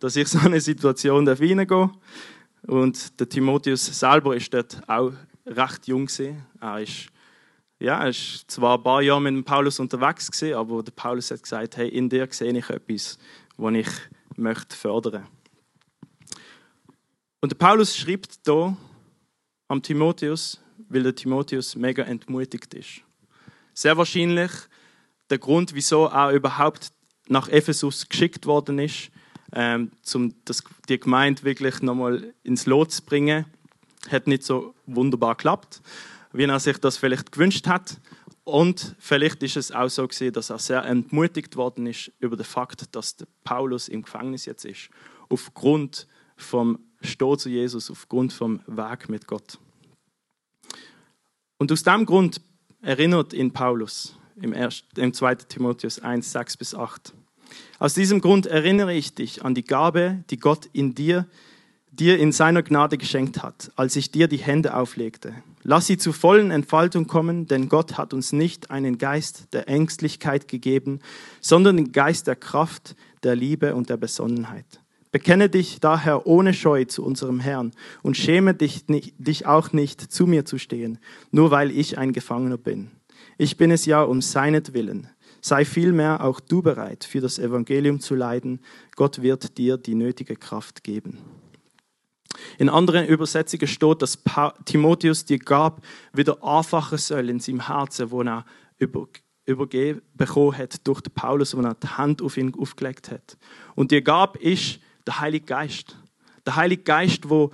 dass 0.00 0.16
ich 0.16 0.28
so 0.28 0.38
eine 0.38 0.62
Situation 0.62 1.28
reingehen 1.28 1.68
darf 1.68 1.90
und 2.66 3.18
der 3.20 3.28
Timotheus 3.28 3.86
selber 3.86 4.34
ist 4.34 4.52
dort 4.52 4.80
auch 4.88 5.12
recht 5.46 5.86
jung 5.86 6.08
Er 6.60 6.80
ist, 6.80 7.08
ja, 7.78 8.00
er 8.00 8.08
ist 8.08 8.50
zwar 8.50 8.78
ein 8.78 8.82
paar 8.82 9.02
Jahre 9.02 9.20
mit 9.20 9.34
dem 9.34 9.44
Paulus 9.44 9.78
unterwegs 9.78 10.30
gewesen, 10.30 10.56
aber 10.56 10.82
der 10.82 10.92
Paulus 10.92 11.30
hat 11.30 11.42
gesagt, 11.42 11.76
hey, 11.76 11.88
in 11.88 12.08
dir 12.08 12.26
sehe 12.30 12.56
ich 12.56 12.68
etwas, 12.68 13.18
was 13.56 13.74
ich 13.74 13.88
möchte 14.36 14.76
fördern. 14.76 15.26
Und 17.40 17.52
der 17.52 17.56
Paulus 17.56 17.96
schreibt 17.96 18.40
hier 18.44 18.76
am 19.68 19.82
Timotheus, 19.82 20.60
weil 20.88 21.02
der 21.02 21.14
Timotheus 21.14 21.76
mega 21.76 22.02
entmutigt 22.02 22.74
ist. 22.74 23.02
Sehr 23.74 23.96
wahrscheinlich 23.96 24.50
der 25.30 25.38
Grund, 25.38 25.74
wieso 25.74 26.06
er 26.06 26.30
überhaupt 26.30 26.90
nach 27.28 27.48
Ephesus 27.48 28.08
geschickt 28.08 28.46
worden 28.46 28.78
ist, 28.78 29.10
ähm, 29.52 29.90
um 30.14 30.34
das, 30.44 30.62
die 30.88 30.98
Gemeinde 30.98 31.42
wirklich 31.44 31.82
nochmal 31.82 32.34
ins 32.42 32.66
Lot 32.66 32.92
zu 32.92 33.02
bringen, 33.02 33.46
hat 34.10 34.26
nicht 34.26 34.44
so 34.44 34.74
wunderbar 34.86 35.34
geklappt, 35.34 35.80
wie 36.32 36.44
er 36.44 36.60
sich 36.60 36.78
das 36.78 36.96
vielleicht 36.96 37.32
gewünscht 37.32 37.66
hat. 37.66 37.98
Und 38.44 38.94
vielleicht 39.00 39.42
ist 39.42 39.56
es 39.56 39.72
auch 39.72 39.88
so 39.88 40.06
gewesen, 40.06 40.32
dass 40.32 40.50
er 40.50 40.58
sehr 40.58 40.84
entmutigt 40.84 41.56
worden 41.56 41.86
ist 41.86 42.12
über 42.20 42.36
den 42.36 42.44
Fakt, 42.44 42.94
dass 42.94 43.16
der 43.16 43.26
Paulus 43.42 43.88
im 43.88 44.02
Gefängnis 44.02 44.44
jetzt 44.44 44.64
ist, 44.64 44.88
aufgrund 45.28 46.06
vom 46.36 46.78
Stehen 47.00 47.38
zu 47.38 47.48
Jesus, 47.48 47.90
aufgrund 47.90 48.32
vom 48.32 48.60
Weg 48.66 49.08
mit 49.08 49.26
Gott. 49.26 49.58
Und 51.58 51.72
aus 51.72 51.82
diesem 51.82 52.06
Grund 52.06 52.40
erinnert 52.82 53.32
ihn 53.32 53.52
Paulus 53.52 54.16
im, 54.40 54.52
1, 54.52 54.84
im 54.96 55.12
2. 55.12 55.34
Timotheus 55.36 55.98
1, 55.98 56.30
6 56.30 56.56
bis 56.56 56.74
8. 56.74 57.12
Aus 57.78 57.94
diesem 57.94 58.20
Grund 58.20 58.46
erinnere 58.46 58.94
ich 58.94 59.14
dich 59.14 59.44
an 59.44 59.54
die 59.54 59.64
Gabe, 59.64 60.24
die 60.30 60.38
Gott 60.38 60.68
in 60.72 60.94
dir, 60.94 61.26
dir 61.90 62.18
in 62.18 62.32
seiner 62.32 62.62
Gnade 62.62 62.98
geschenkt 62.98 63.42
hat, 63.42 63.70
als 63.76 63.96
ich 63.96 64.10
dir 64.10 64.28
die 64.28 64.38
Hände 64.38 64.74
auflegte. 64.74 65.34
Lass 65.62 65.86
sie 65.86 65.98
zur 65.98 66.14
vollen 66.14 66.50
Entfaltung 66.50 67.06
kommen, 67.06 67.46
denn 67.46 67.68
Gott 67.68 67.98
hat 67.98 68.14
uns 68.14 68.32
nicht 68.32 68.70
einen 68.70 68.98
Geist 68.98 69.52
der 69.52 69.68
Ängstlichkeit 69.68 70.48
gegeben, 70.48 71.00
sondern 71.40 71.76
den 71.76 71.92
Geist 71.92 72.26
der 72.26 72.36
Kraft, 72.36 72.94
der 73.22 73.34
Liebe 73.34 73.74
und 73.74 73.90
der 73.90 73.96
Besonnenheit. 73.96 74.80
Bekenne 75.10 75.48
dich 75.48 75.80
daher 75.80 76.26
ohne 76.26 76.52
Scheu 76.52 76.84
zu 76.84 77.04
unserem 77.04 77.40
Herrn 77.40 77.72
und 78.02 78.16
schäme 78.16 78.54
dich, 78.54 78.84
dich 78.86 79.46
auch 79.46 79.72
nicht, 79.72 80.00
zu 80.12 80.26
mir 80.26 80.44
zu 80.44 80.58
stehen, 80.58 80.98
nur 81.30 81.50
weil 81.50 81.70
ich 81.70 81.98
ein 81.98 82.12
Gefangener 82.12 82.58
bin. 82.58 82.90
Ich 83.38 83.56
bin 83.56 83.70
es 83.70 83.86
ja 83.86 84.02
um 84.02 84.20
seinetwillen. 84.22 85.08
Sei 85.46 85.64
vielmehr 85.64 86.24
auch 86.24 86.40
du 86.40 86.60
bereit, 86.60 87.04
für 87.04 87.20
das 87.20 87.38
Evangelium 87.38 88.00
zu 88.00 88.16
leiden. 88.16 88.58
Gott 88.96 89.22
wird 89.22 89.56
dir 89.58 89.76
die 89.76 89.94
nötige 89.94 90.34
Kraft 90.34 90.82
geben. 90.82 91.18
In 92.58 92.68
anderen 92.68 93.06
Übersetzungen 93.06 93.68
steht, 93.68 94.02
dass 94.02 94.18
Timotheus 94.64 95.24
dir 95.24 95.38
gab, 95.38 95.84
wieder 96.12 96.42
anfachen 96.42 96.98
soll 96.98 97.30
in 97.30 97.38
seinem 97.38 97.64
Herzen, 97.64 98.10
wo 98.10 98.22
er 98.22 98.44
übergeben 99.46 100.02
bekommen 100.14 100.58
hat 100.58 100.84
durch 100.84 101.00
den 101.00 101.12
Paulus, 101.12 101.56
wo 101.56 101.60
er 101.60 101.74
die 101.74 101.86
Hand 101.86 102.22
auf 102.22 102.36
ihn 102.36 102.52
aufgelegt 102.58 103.12
hat. 103.12 103.38
Und 103.76 103.92
die 103.92 104.02
Gabe 104.02 104.40
ist 104.40 104.80
der 105.06 105.20
Heilige 105.20 105.46
Geist. 105.46 105.96
Der 106.44 106.56
Heilige 106.56 106.82
Geist, 106.82 107.30
wo 107.30 107.52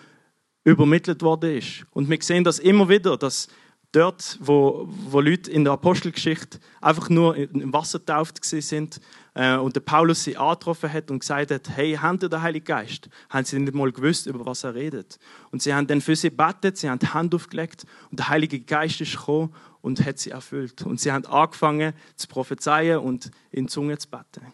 übermittelt 0.65 1.21
worden 1.21 1.59
ist. 1.59 1.85
Und 1.91 2.09
wir 2.09 2.17
sehen 2.23 2.43
das 2.43 2.59
immer 2.59 2.89
wieder, 2.89 3.19
dass 3.19 3.49
dort, 3.93 4.39
wo, 4.41 4.89
wo 4.89 5.21
Leute 5.21 5.51
in 5.51 5.65
der 5.65 5.75
Apostelgeschichte 5.75 6.59
einfach 6.81 7.09
nur 7.11 7.37
im 7.37 7.73
Wasser 7.73 7.99
getauft 7.99 8.43
sind 8.43 9.01
äh, 9.35 9.57
und 9.57 9.77
der 9.77 9.81
Paulus 9.81 10.25
sie 10.25 10.37
angetroffen 10.37 10.93
hat 10.93 11.11
und 11.11 11.21
gesagt 11.21 11.51
hat, 11.51 11.69
hey, 11.77 11.95
habt 11.95 12.23
ihr 12.23 12.29
den 12.29 12.43
Heiligen 12.43 12.65
Geist? 12.65 13.09
Haben 13.29 13.45
sie 13.45 13.59
nicht 13.59 13.75
mal 13.75 13.93
gewusst, 13.93 14.27
über 14.27 14.45
was 14.45 14.65
er 14.65 14.75
redet. 14.75 15.19
Und 15.51 15.63
sie 15.63 15.75
haben 15.75 15.87
dann 15.87 16.01
für 16.01 16.17
sie 16.17 16.31
gebetet, 16.31 16.79
sie 16.79 16.89
haben 16.89 16.99
die 16.99 17.09
Hand 17.09 17.35
aufgelegt 17.35 17.85
und 18.11 18.19
der 18.19 18.29
Heilige 18.29 18.61
Geist 18.61 19.01
ist 19.01 19.17
gekommen 19.17 19.55
und 19.83 20.05
hat 20.05 20.19
sie 20.19 20.31
erfüllt. 20.31 20.83
Und 20.83 21.01
sie 21.01 21.13
haben 21.13 21.27
angefangen 21.27 21.93
zu 22.17 22.29
prophezeien 22.29 22.99
und 22.99 23.31
in 23.51 23.69
Zunge 23.69 23.99
zu 23.99 24.09
beten. 24.09 24.47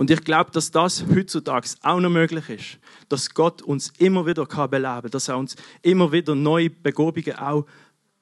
Und 0.00 0.10
ich 0.10 0.24
glaube, 0.24 0.50
dass 0.50 0.70
das 0.70 1.04
heutzutage 1.14 1.68
auch 1.82 2.00
noch 2.00 2.08
möglich 2.08 2.48
ist, 2.48 2.78
dass 3.10 3.34
Gott 3.34 3.60
uns 3.60 3.92
immer 3.98 4.24
wieder 4.24 4.46
beleben 4.46 4.82
kann, 4.82 5.10
dass 5.10 5.28
er 5.28 5.36
uns 5.36 5.56
immer 5.82 6.10
wieder 6.10 6.34
neue 6.34 6.70
Begobungen 6.70 7.36
auch 7.36 7.66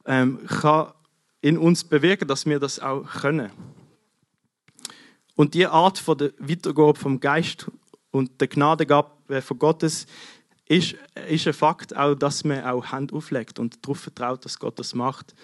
ähm, 0.08 0.44
kann 0.46 0.92
in 1.40 1.56
uns 1.56 1.84
bewirken, 1.84 2.26
dass 2.26 2.46
wir 2.46 2.58
das 2.58 2.80
auch 2.80 3.04
können. 3.20 3.52
Und 5.36 5.54
die 5.54 5.66
Art 5.66 5.98
von 5.98 6.18
der 6.18 6.32
Weitergabe 6.38 6.98
vom 6.98 7.20
Geist 7.20 7.70
und 8.10 8.40
der 8.40 8.48
Gnadengabe 8.48 9.40
von 9.42 9.58
Gottes 9.58 10.06
ist, 10.66 10.96
ist 11.28 11.46
ein 11.46 11.52
Fakt 11.52 11.96
auch, 11.96 12.14
dass 12.14 12.42
man 12.42 12.64
auch 12.64 12.86
Hand 12.86 13.12
auflegt 13.12 13.60
und 13.60 13.84
darauf 13.84 14.00
vertraut, 14.00 14.44
dass 14.44 14.58
Gott 14.58 14.78
das 14.78 14.94
macht. 14.94 15.34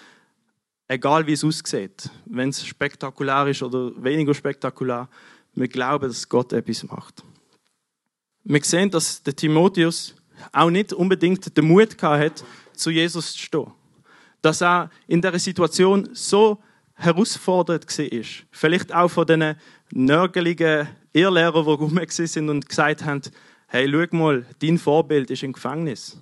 Egal 0.88 1.26
wie 1.26 1.32
es 1.32 1.44
aussieht, 1.44 2.10
wenn 2.26 2.48
es 2.48 2.66
spektakulär 2.66 3.46
ist 3.46 3.62
oder 3.62 3.92
weniger 4.02 4.34
spektakulär, 4.34 5.08
wir 5.54 5.68
glauben, 5.68 6.08
dass 6.08 6.28
Gott 6.28 6.52
etwas 6.52 6.82
macht. 6.82 7.22
Wir 8.42 8.62
sehen, 8.64 8.90
dass 8.90 9.22
der 9.22 9.36
Timotheus 9.36 10.14
auch 10.52 10.70
nicht 10.70 10.92
unbedingt 10.92 11.56
den 11.56 11.66
Mut 11.66 12.02
hat, 12.02 12.44
zu 12.74 12.90
Jesus 12.90 13.32
zu 13.32 13.38
stehen. 13.38 13.72
Dass 14.44 14.60
er 14.60 14.90
in 15.06 15.22
der 15.22 15.38
Situation 15.38 16.10
so 16.12 16.62
herausfordert 16.96 17.86
war. 17.98 18.24
Vielleicht 18.50 18.94
auch 18.94 19.08
von 19.08 19.26
diesen 19.26 19.54
nörgeligen 19.90 20.86
Irrlehrern, 21.14 21.64
die 21.64 21.70
rum 21.70 22.00
sind 22.08 22.50
und 22.50 22.68
gesagt 22.68 23.06
haben, 23.06 23.22
hey, 23.68 23.90
schau 23.90 24.16
mal, 24.16 24.44
dein 24.60 24.76
Vorbild 24.76 25.30
ist 25.30 25.44
im 25.44 25.54
Gefängnis. 25.54 26.20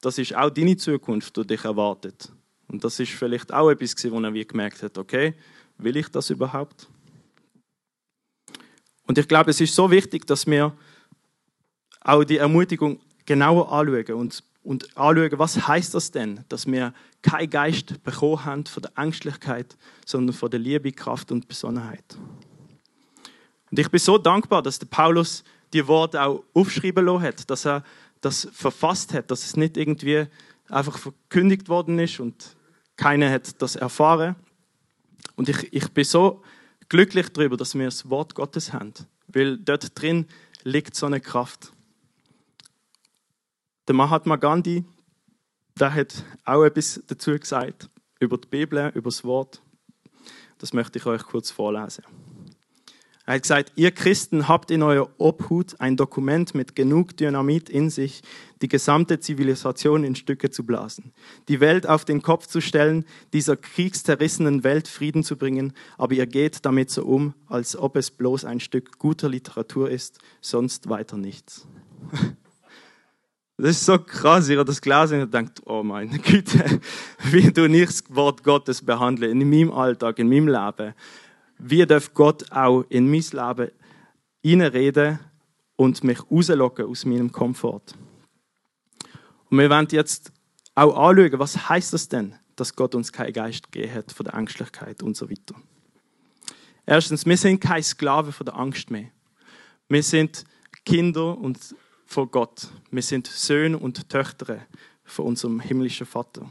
Das 0.00 0.18
ist 0.18 0.34
auch 0.34 0.50
deine 0.50 0.76
Zukunft, 0.76 1.36
die 1.36 1.46
dich 1.46 1.64
erwartet. 1.64 2.28
Und 2.66 2.82
das 2.82 2.98
ist 2.98 3.12
vielleicht 3.12 3.54
auch 3.54 3.70
etwas, 3.70 3.94
wo 4.10 4.20
er 4.20 4.44
gemerkt 4.44 4.82
hat, 4.82 4.98
okay, 4.98 5.34
will 5.78 5.96
ich 5.96 6.08
das 6.08 6.30
überhaupt? 6.30 6.88
Und 9.06 9.16
ich 9.16 9.28
glaube, 9.28 9.50
es 9.50 9.60
ist 9.60 9.76
so 9.76 9.88
wichtig, 9.92 10.26
dass 10.26 10.44
wir 10.44 10.76
auch 12.00 12.24
die 12.24 12.38
Ermutigung 12.38 12.98
genauer 13.24 13.70
anschauen 13.70 14.14
und, 14.14 14.42
und 14.64 14.96
anschauen, 14.96 15.38
was 15.38 15.68
heißt 15.68 15.94
das 15.94 16.10
denn, 16.10 16.44
dass 16.48 16.66
wir 16.66 16.92
keinen 17.22 17.50
Geist 17.50 18.02
bekommen 18.02 18.44
haben 18.44 18.66
von 18.66 18.82
der 18.82 18.92
Ängstlichkeit, 18.96 19.76
sondern 20.04 20.34
von 20.34 20.50
der 20.50 20.58
Liebe, 20.58 20.90
Kraft 20.90 21.30
und 21.30 21.46
Besonnenheit. 21.46 22.16
Und 23.70 23.78
ich 23.78 23.90
bin 23.90 24.00
so 24.00 24.18
dankbar, 24.18 24.62
dass 24.62 24.78
der 24.78 24.86
Paulus 24.86 25.44
die 25.72 25.86
Worte 25.86 26.22
auch 26.22 26.44
aufschreiben 26.54 27.04
lassen 27.04 27.22
hat, 27.22 27.50
dass 27.50 27.66
er 27.66 27.84
das 28.20 28.48
verfasst 28.52 29.12
hat, 29.12 29.30
dass 29.30 29.44
es 29.44 29.56
nicht 29.56 29.76
irgendwie 29.76 30.26
einfach 30.68 30.96
verkündigt 30.96 31.68
worden 31.68 31.98
ist 31.98 32.20
und 32.20 32.56
keiner 32.96 33.30
hat 33.30 33.60
das 33.60 33.76
erfahren. 33.76 34.36
Und 35.36 35.48
ich, 35.48 35.72
ich 35.72 35.88
bin 35.90 36.04
so 36.04 36.42
glücklich 36.88 37.28
darüber, 37.30 37.56
dass 37.56 37.74
wir 37.74 37.84
das 37.84 38.08
Wort 38.08 38.34
Gottes 38.34 38.72
haben, 38.72 38.94
weil 39.28 39.58
dort 39.58 40.00
drin 40.00 40.26
liegt 40.62 40.94
so 40.94 41.06
eine 41.06 41.20
Kraft. 41.20 41.72
Der 43.86 43.94
Mahatma 43.94 44.36
Gandhi, 44.36 44.82
der 45.78 45.92
hat 45.92 46.24
auch 46.46 46.64
etwas 46.64 47.02
dazu 47.06 47.32
gesagt 47.32 47.90
über 48.18 48.38
die 48.38 48.48
Bibel, 48.48 48.90
über 48.94 49.10
das 49.10 49.24
Wort. 49.24 49.60
Das 50.56 50.72
möchte 50.72 50.98
ich 50.98 51.04
euch 51.04 51.22
kurz 51.24 51.50
vorlesen. 51.50 52.02
Er 53.26 53.34
hat 53.34 53.42
gesagt, 53.42 53.72
ihr 53.76 53.90
Christen 53.90 54.48
habt 54.48 54.70
in 54.70 54.82
eurer 54.82 55.10
Obhut 55.18 55.78
ein 55.80 55.98
Dokument 55.98 56.54
mit 56.54 56.74
genug 56.74 57.16
Dynamit 57.18 57.68
in 57.68 57.90
sich, 57.90 58.22
die 58.62 58.68
gesamte 58.68 59.20
Zivilisation 59.20 60.02
in 60.02 60.14
Stücke 60.14 60.50
zu 60.50 60.64
blasen, 60.64 61.12
die 61.48 61.60
Welt 61.60 61.86
auf 61.86 62.06
den 62.06 62.22
Kopf 62.22 62.46
zu 62.46 62.62
stellen, 62.62 63.04
dieser 63.34 63.56
kriegszerrissenen 63.56 64.64
Welt 64.64 64.88
Frieden 64.88 65.24
zu 65.24 65.36
bringen, 65.36 65.74
aber 65.98 66.14
ihr 66.14 66.26
geht 66.26 66.64
damit 66.64 66.88
so 66.88 67.04
um, 67.04 67.34
als 67.46 67.76
ob 67.76 67.96
es 67.96 68.10
bloß 68.10 68.46
ein 68.46 68.60
Stück 68.60 68.98
guter 68.98 69.28
Literatur 69.28 69.90
ist, 69.90 70.18
sonst 70.40 70.88
weiter 70.88 71.18
nichts. 71.18 71.66
Das 73.56 73.70
ist 73.70 73.86
so 73.86 73.98
krass, 73.98 74.48
ihr 74.48 74.64
das 74.64 74.80
gelesen 74.80 75.22
und 75.22 75.32
denkt, 75.32 75.62
oh 75.64 75.82
meine 75.82 76.18
Güte, 76.18 76.80
wie 77.30 77.52
du 77.52 77.68
nicht 77.68 77.88
das 77.88 78.04
Wort 78.08 78.42
Gottes 78.42 78.82
behandeln 78.82 79.40
in 79.40 79.48
meinem 79.48 79.70
Alltag, 79.70 80.18
in 80.18 80.28
meinem 80.28 80.48
Leben 80.48 80.94
wie 81.58 81.86
darf 81.86 82.12
Gott 82.14 82.50
auch 82.52 82.84
in 82.88 83.10
mein 83.10 83.24
Leben 83.32 83.70
reinreden 84.44 85.18
und 85.76 86.04
mich 86.04 86.18
rauslocken 86.30 86.86
aus 86.86 87.04
meinem 87.04 87.32
Komfort. 87.32 87.94
Und 89.50 89.58
wir 89.58 89.70
wollen 89.70 89.88
jetzt 89.90 90.32
auch 90.74 90.96
anschauen, 90.96 91.38
was 91.38 91.68
heißt 91.68 91.92
das 91.92 92.08
denn, 92.08 92.34
dass 92.56 92.74
Gott 92.74 92.94
uns 92.94 93.12
keinen 93.12 93.32
Geist 93.32 93.70
gegeben 93.70 93.94
hat 93.94 94.12
von 94.12 94.24
der 94.24 94.34
Ängstlichkeit 94.34 95.02
und 95.02 95.16
so 95.16 95.30
weiter. 95.30 95.54
Erstens, 96.86 97.24
wir 97.24 97.36
sind 97.36 97.60
keine 97.60 97.82
Sklaven 97.82 98.32
von 98.32 98.46
der 98.46 98.56
Angst 98.56 98.90
mehr. 98.90 99.08
Wir 99.88 100.02
sind 100.02 100.44
Kinder 100.84 101.38
und 101.38 101.58
von 102.06 102.30
Gott. 102.30 102.68
Wir 102.90 103.02
sind 103.02 103.26
Söhne 103.26 103.78
und 103.78 104.08
Töchter 104.08 104.60
von 105.04 105.26
unserem 105.26 105.60
himmlischen 105.60 106.06
Vater. 106.06 106.50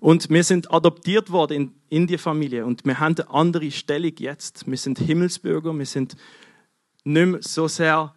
Und 0.00 0.30
wir 0.30 0.42
sind 0.42 0.72
adoptiert 0.72 1.30
worden 1.30 1.56
in, 1.56 1.74
in 1.88 2.06
die 2.06 2.18
Familie 2.18 2.66
und 2.66 2.84
wir 2.84 2.98
haben 2.98 3.16
eine 3.16 3.30
andere 3.30 3.70
Stellung 3.70 4.12
jetzt. 4.18 4.68
Wir 4.68 4.76
sind 4.76 4.98
Himmelsbürger, 4.98 5.72
wir 5.78 5.86
sind 5.86 6.16
nicht 7.04 7.26
mehr 7.26 7.40
so 7.42 7.68
sehr 7.68 8.14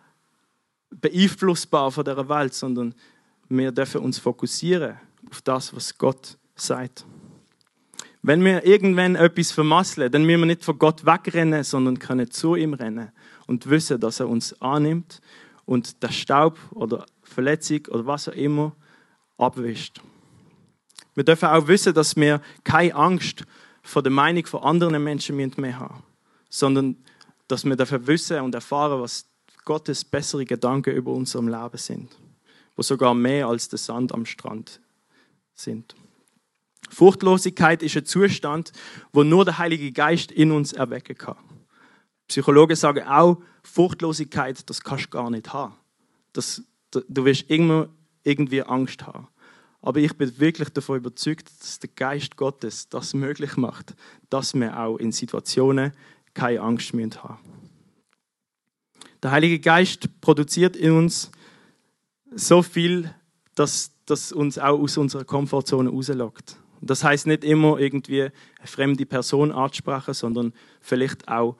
beeinflussbar 0.89 1.91
von 1.91 2.03
der 2.03 2.27
Welt, 2.27 2.53
sondern 2.53 2.95
wir 3.49 3.71
dürfen 3.71 4.01
uns 4.01 4.17
fokussieren 4.17 4.97
auf 5.29 5.41
das, 5.41 5.75
was 5.75 5.97
Gott 5.97 6.37
sagt. 6.55 7.05
Wenn 8.23 8.43
wir 8.43 8.65
irgendwann 8.65 9.15
etwas 9.15 9.51
vermasseln, 9.51 10.11
dann 10.11 10.25
müssen 10.25 10.39
wir 10.39 10.47
nicht 10.47 10.63
von 10.63 10.79
Gott 10.79 11.05
wegrennen, 11.05 11.63
sondern 11.63 11.99
können 11.99 12.31
zu 12.31 12.55
ihm 12.55 12.73
rennen 12.73 13.11
und 13.45 13.69
wissen, 13.69 13.99
dass 13.99 14.19
er 14.19 14.27
uns 14.27 14.59
annimmt 14.59 15.21
und 15.65 16.01
der 16.03 16.11
Staub 16.11 16.57
oder 16.71 17.05
Verletzung 17.23 17.85
oder 17.89 18.05
was 18.05 18.29
auch 18.29 18.33
immer 18.33 18.75
abwischt. 19.37 20.01
Wir 21.15 21.23
dürfen 21.23 21.49
auch 21.49 21.67
wissen, 21.67 21.93
dass 21.93 22.15
wir 22.15 22.41
keine 22.63 22.95
Angst 22.95 23.45
vor 23.81 24.03
der 24.03 24.11
Meinung 24.11 24.45
von 24.45 24.63
anderen 24.63 25.03
Menschen 25.03 25.35
mehr 25.35 25.79
haben, 25.79 26.03
sondern 26.49 26.97
dass 27.47 27.65
wir 27.65 27.75
dürfen 27.75 28.05
wissen 28.07 28.41
und 28.41 28.55
erfahren, 28.55 29.01
was 29.01 29.27
Gottes 29.63 30.03
bessere 30.05 30.45
Gedanken 30.45 30.93
über 30.93 31.11
unserem 31.11 31.47
Leben 31.47 31.77
sind, 31.77 32.15
wo 32.75 32.81
sogar 32.81 33.13
mehr 33.13 33.47
als 33.47 33.69
der 33.69 33.79
Sand 33.79 34.13
am 34.13 34.25
Strand 34.25 34.79
sind. 35.53 35.95
Furchtlosigkeit 36.89 37.81
ist 37.81 37.97
ein 37.97 38.05
Zustand, 38.05 38.71
wo 39.11 39.23
nur 39.23 39.45
der 39.45 39.57
Heilige 39.57 39.91
Geist 39.91 40.31
in 40.31 40.51
uns 40.51 40.73
erwecken 40.73 41.17
kann. 41.17 41.37
Psychologen 42.27 42.75
sagen 42.75 43.05
auch, 43.07 43.41
Furchtlosigkeit, 43.63 44.69
das 44.69 44.81
kannst 44.81 45.05
du 45.05 45.09
gar 45.09 45.29
nicht 45.29 45.53
haben. 45.53 45.75
Das, 46.33 46.63
du 46.91 47.25
wirst 47.25 47.49
immer 47.49 47.89
irgendwie 48.23 48.63
Angst 48.63 49.05
haben. 49.05 49.27
Aber 49.81 49.99
ich 49.99 50.17
bin 50.17 50.39
wirklich 50.39 50.69
davon 50.69 50.97
überzeugt, 50.97 51.47
dass 51.59 51.79
der 51.79 51.91
Geist 51.95 52.37
Gottes 52.37 52.89
das 52.89 53.13
möglich 53.13 53.55
macht, 53.55 53.95
dass 54.29 54.55
wir 54.55 54.79
auch 54.79 54.97
in 54.97 55.11
Situationen 55.11 55.91
keine 56.33 56.61
Angst 56.61 56.93
haben. 56.93 57.39
Der 59.21 59.31
Heilige 59.31 59.59
Geist 59.59 60.21
produziert 60.21 60.75
in 60.75 60.91
uns 60.91 61.31
so 62.31 62.63
viel, 62.63 63.13
dass 63.53 63.91
das 64.05 64.31
uns 64.31 64.57
auch 64.57 64.79
aus 64.79 64.97
unserer 64.97 65.23
Komfortzone 65.23 65.89
rauslockt. 65.89 66.57
Das 66.81 67.03
heißt 67.03 67.27
nicht 67.27 67.43
immer 67.43 67.79
irgendwie 67.79 68.23
eine 68.23 68.31
fremde 68.65 69.05
Person 69.05 69.51
anzusprechen, 69.51 70.13
sondern 70.13 70.53
vielleicht 70.81 71.27
auch 71.27 71.57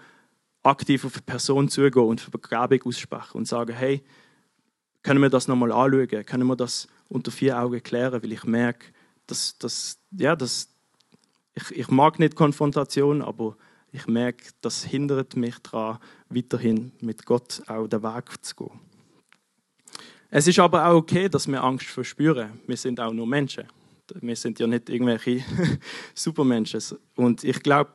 aktiv 0.65 1.06
auf 1.06 1.13
eine 1.13 1.21
Person 1.21 1.69
zugehen 1.69 2.06
und 2.06 2.21
Vergebung 2.21 2.88
aussprechen 2.88 3.38
und 3.38 3.47
sagen, 3.47 3.75
hey, 3.75 4.04
können 5.04 5.21
wir 5.21 5.30
das 5.30 5.47
nochmal 5.47 5.71
anschauen? 5.71 6.25
Können 6.25 6.47
wir 6.47 6.56
das 6.56 6.88
unter 7.08 7.32
vier 7.32 7.60
Augen 7.60 7.82
klären? 7.84 8.23
Weil 8.23 8.32
ich 8.32 8.43
merke, 8.43 8.88
dass, 9.28 9.58
dass, 9.58 9.99
ja, 10.12 10.36
dass 10.36 10.69
ich, 11.54 11.71
ich 11.71 11.88
mag 11.89 12.19
nicht 12.19 12.36
Konfrontation, 12.36 13.21
aber 13.21 13.56
ich 13.91 14.08
merke, 14.08 14.45
das 14.62 14.84
hindert 14.84 15.36
mich 15.36 15.58
daran, 15.60 15.99
weiterhin 16.30 16.91
mit 16.99 17.25
Gott 17.25 17.62
auch 17.67 17.88
den 17.88 18.04
Weg 18.04 18.43
zu 18.43 18.56
gehen. 18.56 18.80
Es 20.30 20.47
ist 20.47 20.60
aber 20.60 20.86
auch 20.88 20.95
okay, 20.95 21.30
dass 21.30 21.47
wir 21.47 21.63
Angst 21.63 21.86
verspüren. 21.86 22.60
Wir 22.67 22.75
sind 22.75 22.99
auch 22.99 23.13
nur 23.13 23.28
Menschen. 23.28 23.65
Wir 24.21 24.36
sind 24.36 24.60
ja 24.60 24.67
nicht 24.67 24.89
irgendwelche 24.89 25.43
Supermenschen. 26.13 26.82
Und 27.15 27.43
ich 27.43 27.62
glaube, 27.63 27.91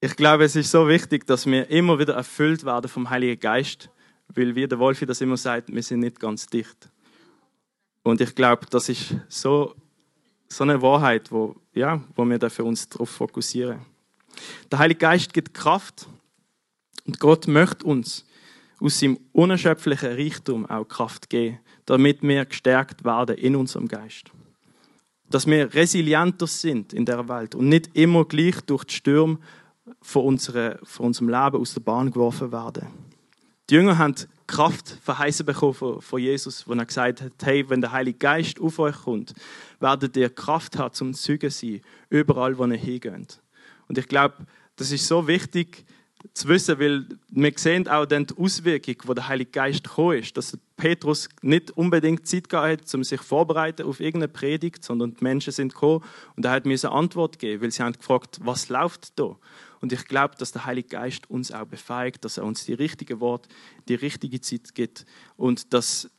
ich 0.00 0.16
glaube, 0.16 0.44
es 0.44 0.56
ist 0.56 0.70
so 0.70 0.88
wichtig, 0.88 1.26
dass 1.26 1.46
wir 1.46 1.68
immer 1.68 1.98
wieder 1.98 2.14
erfüllt 2.14 2.64
werden 2.64 2.88
vom 2.88 3.10
Heiligen 3.10 3.38
Geist, 3.38 3.90
weil 4.28 4.54
wie 4.54 4.66
der 4.66 4.78
Wolfi 4.78 5.04
das 5.04 5.20
immer 5.20 5.36
sagt, 5.36 5.72
wir 5.72 5.82
sind 5.82 6.00
nicht 6.00 6.18
ganz 6.18 6.46
dicht. 6.46 6.88
Und 8.02 8.20
ich 8.20 8.34
glaube, 8.34 8.66
das 8.70 8.88
ist 8.88 9.14
so, 9.28 9.74
so 10.48 10.64
eine 10.64 10.80
Wahrheit, 10.80 11.30
wo, 11.30 11.56
ja, 11.74 12.02
wo 12.16 12.24
wir 12.24 12.50
für 12.50 12.64
uns 12.64 12.88
darauf 12.88 13.10
fokussieren. 13.10 13.80
Der 14.70 14.78
Heilige 14.78 15.00
Geist 15.00 15.34
gibt 15.34 15.52
Kraft 15.52 16.08
und 17.04 17.20
Gott 17.20 17.46
möchte 17.46 17.84
uns 17.84 18.24
aus 18.80 18.98
seinem 18.98 19.18
unerschöpflichen 19.32 20.12
Reichtum 20.12 20.64
auch 20.64 20.84
Kraft 20.84 21.28
geben, 21.28 21.58
damit 21.84 22.22
wir 22.22 22.46
gestärkt 22.46 23.04
werden 23.04 23.36
in 23.36 23.54
unserem 23.54 23.86
Geist. 23.86 24.30
Dass 25.28 25.46
wir 25.46 25.74
resilienter 25.74 26.46
sind 26.46 26.94
in 26.94 27.04
der 27.04 27.28
Welt 27.28 27.54
und 27.54 27.68
nicht 27.68 27.90
immer 27.94 28.24
gleich 28.24 28.62
durch 28.62 28.84
die 28.84 28.94
Stürme 28.94 29.38
von, 30.02 30.24
unserer, 30.24 30.78
von 30.82 31.06
unserem 31.06 31.28
Leben 31.28 31.60
aus 31.60 31.74
der 31.74 31.80
Bahn 31.80 32.10
geworfen 32.10 32.52
werden. 32.52 32.86
Die 33.68 33.74
Jünger 33.74 33.98
haben 33.98 34.16
Kraft 34.46 34.98
verheißen 35.02 35.46
bekommen 35.46 35.74
von, 35.74 36.02
von 36.02 36.20
Jesus, 36.20 36.66
wo 36.66 36.72
er 36.72 36.84
gesagt 36.84 37.22
hat, 37.22 37.32
hey, 37.42 37.68
wenn 37.70 37.80
der 37.80 37.92
Heilige 37.92 38.18
Geist 38.18 38.60
auf 38.60 38.78
euch 38.80 38.96
kommt, 38.96 39.32
werdet 39.78 40.16
ihr 40.16 40.28
Kraft 40.28 40.76
haben 40.76 40.92
zum 40.92 41.14
Zeugen 41.14 41.50
sein, 41.50 41.80
überall, 42.08 42.58
wo 42.58 42.66
ihr 42.66 42.76
hingeht. 42.76 43.40
Und 43.86 43.98
ich 43.98 44.08
glaube, 44.08 44.46
das 44.74 44.90
ist 44.90 45.06
so 45.06 45.26
wichtig, 45.28 45.84
zu 46.34 46.48
wissen, 46.48 46.78
weil 46.78 47.06
wir 47.30 47.52
sehen 47.56 47.88
auch 47.88 48.04
dann 48.04 48.26
die 48.26 48.36
Auswirkung, 48.36 48.96
wo 49.04 49.14
der 49.14 49.28
Heilige 49.28 49.50
Geist 49.50 49.84
gekommen 49.84 50.18
ist, 50.18 50.36
dass 50.36 50.58
Petrus 50.76 51.28
nicht 51.42 51.70
unbedingt 51.72 52.26
Zeit 52.26 52.48
gehabt 52.48 52.82
hat, 52.82 52.94
um 52.94 53.04
sich 53.04 53.20
vorzubereiten 53.20 53.86
auf 53.86 54.00
irgendeine 54.00 54.32
Predigt, 54.32 54.84
sondern 54.84 55.14
die 55.14 55.24
Menschen 55.24 55.52
sind 55.52 55.72
gekommen 55.74 56.04
und 56.36 56.44
er 56.44 56.50
hat 56.50 56.66
mir 56.66 56.78
eine 56.82 56.92
Antwort 56.92 57.38
geben, 57.38 57.62
weil 57.62 57.70
sie 57.70 57.82
haben 57.82 57.92
gefragt, 57.94 58.38
was 58.42 58.68
läuft 58.68 59.18
da? 59.18 59.36
Und 59.80 59.92
ich 59.92 60.04
glaube, 60.06 60.34
dass 60.36 60.52
der 60.52 60.66
Heilige 60.66 60.88
Geist 60.88 61.30
uns 61.30 61.52
auch 61.52 61.64
befähigt, 61.64 62.24
dass 62.24 62.36
er 62.36 62.44
uns 62.44 62.64
die 62.64 62.74
richtige 62.74 63.20
Wort, 63.20 63.48
die 63.88 63.94
richtige 63.94 64.40
Zeit 64.40 64.74
gibt 64.74 65.06
und 65.36 65.72
dass 65.72 66.10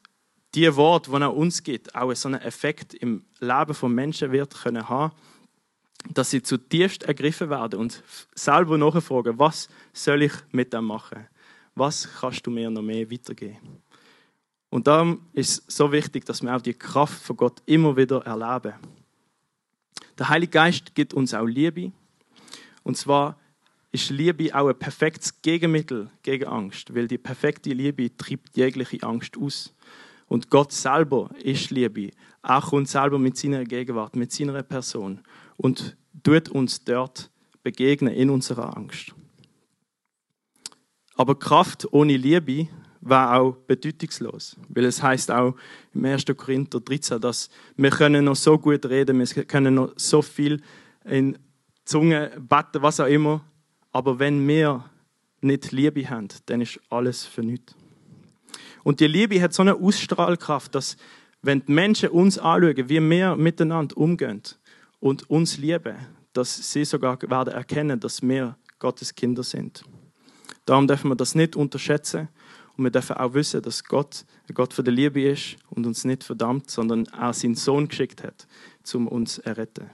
die 0.56 0.76
Wort, 0.76 1.08
die 1.08 1.14
er 1.14 1.36
uns 1.36 1.64
gibt, 1.64 1.96
auch 1.96 2.14
so 2.14 2.28
einen 2.28 2.42
Effekt 2.42 2.94
im 2.94 3.24
Leben 3.40 3.74
von 3.74 3.94
Menschen 3.94 4.32
wird 4.32 4.56
können 4.56 4.90
haben 4.90 5.12
dass 6.10 6.32
sie 6.32 6.42
zutiefst 6.42 7.04
ergriffen 7.04 7.50
werden 7.50 7.80
und 7.80 8.04
selber 8.34 8.78
nachfragen, 8.78 9.38
was 9.38 9.70
soll 9.94 10.24
ich 10.24 10.34
mit 10.52 10.74
dem 10.74 10.86
machen? 10.86 11.28
Was 11.76 12.10
kannst 12.20 12.46
du 12.46 12.52
mir 12.52 12.70
noch 12.70 12.82
mehr 12.82 13.10
weitergeben? 13.10 13.82
Und 14.70 14.88
darum 14.88 15.28
ist 15.34 15.68
es 15.68 15.76
so 15.76 15.92
wichtig, 15.92 16.26
dass 16.26 16.42
wir 16.42 16.56
auch 16.56 16.62
die 16.62 16.74
Kraft 16.74 17.22
von 17.22 17.38
Gott 17.38 17.62
immer 17.66 17.96
wieder 17.96 18.26
erleben. 18.26 18.74
Der 20.18 20.30
Heilige 20.30 20.52
Geist 20.52 20.96
gibt 20.96 21.14
uns 21.14 21.34
auch 21.34 21.46
Liebe. 21.46 21.92
Und 22.84 22.98
zwar 22.98 23.38
ist 23.92 24.10
Liebe 24.10 24.56
auch 24.56 24.70
ein 24.70 24.80
perfektes 24.80 25.42
Gegenmittel 25.42 26.10
gegen 26.24 26.48
Angst, 26.48 26.94
weil 26.96 27.08
die 27.08 27.18
perfekte 27.18 27.72
Liebe 27.72 28.16
treibt 28.16 28.56
jegliche 28.56 29.04
Angst 29.04 29.38
aus. 29.38 29.74
Und 30.28 30.50
Gott 30.50 30.72
selber 30.72 31.30
ist 31.44 31.72
Liebe. 31.72 32.12
Er 32.42 32.62
kommt 32.62 32.88
selber 32.88 33.20
mit 33.20 33.38
seiner 33.38 33.66
Gegenwart, 33.66 34.16
mit 34.16 34.32
seiner 34.32 34.64
Person 34.64 35.20
und 35.58 35.98
tut 36.24 36.50
uns 36.50 36.84
dort 36.84 37.30
begegnen 37.64 38.14
in 38.14 38.30
unserer 38.30 38.76
Angst. 38.78 39.14
Aber 41.16 41.38
Kraft 41.38 41.92
ohne 41.92 42.16
Liebe 42.16 42.70
war 43.02 43.40
auch 43.40 43.58
bedeutungslos, 43.68 44.56
weil 44.70 44.86
es 44.86 45.04
heißt 45.04 45.32
auch 45.32 45.56
im 45.94 46.06
1. 46.06 46.26
Korinther 46.38 46.80
13, 46.80 47.20
dass 47.20 47.50
wir 47.76 47.90
können 47.90 48.26
noch 48.26 48.36
so 48.36 48.58
gut 48.58 48.86
reden, 48.86 49.20
wir 49.20 49.44
können 49.44 49.76
noch 49.76 49.94
so 49.98 50.22
viel 50.22 50.62
in 51.04 51.38
Zunge 51.84 52.32
beten, 52.40 52.82
was 52.82 53.00
auch 53.00 53.08
immer, 53.08 53.44
aber 53.92 54.20
wenn 54.20 54.48
wir 54.48 54.86
nicht 55.42 55.72
Liebe 55.72 56.10
haben, 56.10 56.28
dann 56.46 56.62
ist 56.62 56.80
alles 56.90 57.26
für 57.26 57.42
nichts. 57.42 57.76
Und 58.84 59.00
die 59.00 59.08
Liebe 59.08 59.42
hat 59.42 59.54
so 59.54 59.62
eine 59.62 59.76
Ausstrahlkraft, 59.76 60.74
dass 60.76 60.98
wenn 61.42 61.66
die 61.66 61.72
Menschen 61.72 62.10
uns 62.10 62.38
anschauen, 62.38 62.90
wie 62.90 63.10
wir 63.10 63.36
miteinander 63.36 63.98
umgehen 63.98 64.42
und 65.00 65.30
uns 65.30 65.58
lieben, 65.58 65.96
dass 66.34 66.72
sie 66.72 66.86
sogar 66.86 67.20
werden 67.24 67.54
erkennen, 67.54 68.00
dass 68.00 68.22
wir 68.22 68.56
Gottes 68.80 69.14
Kinder 69.14 69.44
sind. 69.44 69.84
Darum 70.66 70.88
dürfen 70.88 71.10
wir 71.10 71.16
das 71.16 71.36
nicht 71.36 71.56
unterschätzen 71.56 72.30
und 72.78 72.84
wir 72.84 72.92
dürfen 72.92 73.18
auch 73.18 73.34
wissen, 73.34 73.62
dass 73.62 73.84
Gott 73.84 74.26
ein 74.48 74.54
Gott 74.54 74.74
für 74.74 74.84
die 74.84 74.92
Liebe 74.92 75.22
ist 75.24 75.58
und 75.70 75.86
uns 75.86 76.06
nicht 76.06 76.24
verdammt, 76.24 76.70
sondern 76.70 77.06
er 77.08 77.34
seinen 77.34 77.56
Sohn 77.56 77.88
geschickt 77.88 78.24
hat, 78.24 78.48
um 78.94 79.08
uns 79.08 79.36
zu 79.36 79.46
erretten. 79.46 79.90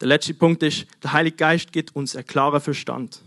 Der 0.00 0.08
letzte 0.08 0.34
Punkt 0.34 0.62
ist, 0.62 0.86
der 1.02 1.12
Heilige 1.12 1.36
Geist 1.36 1.72
gibt 1.72 1.96
uns 1.96 2.14
einen 2.14 2.26
klaren 2.26 2.60
Verstand. 2.60 3.22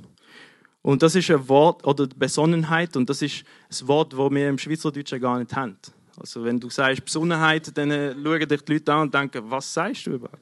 Und 0.82 1.02
das 1.02 1.16
ist 1.16 1.30
ein 1.30 1.50
Wort 1.50 1.86
oder 1.86 2.08
Besonnenheit 2.08 2.96
und 2.96 3.10
das 3.10 3.22
ist 3.22 3.44
ein 3.70 3.88
Wort, 3.88 4.14
das 4.14 4.32
wir 4.32 4.50
im 4.50 4.58
Schweizerdeutschen 4.58 5.20
gar 5.20 5.40
nicht 5.40 5.56
haben. 5.56 5.78
Also 6.18 6.44
wenn 6.44 6.60
du 6.60 6.70
sagst 6.70 7.04
Besonnenheit, 7.04 7.76
dann 7.78 7.92
äh, 7.92 8.14
schauen 8.14 8.48
dich 8.48 8.62
die 8.62 8.74
Leute 8.74 8.94
an 8.94 9.02
und 9.02 9.14
denken, 9.14 9.44
was 9.46 9.74
sagst 9.74 10.06
du 10.06 10.12
überhaupt? 10.12 10.42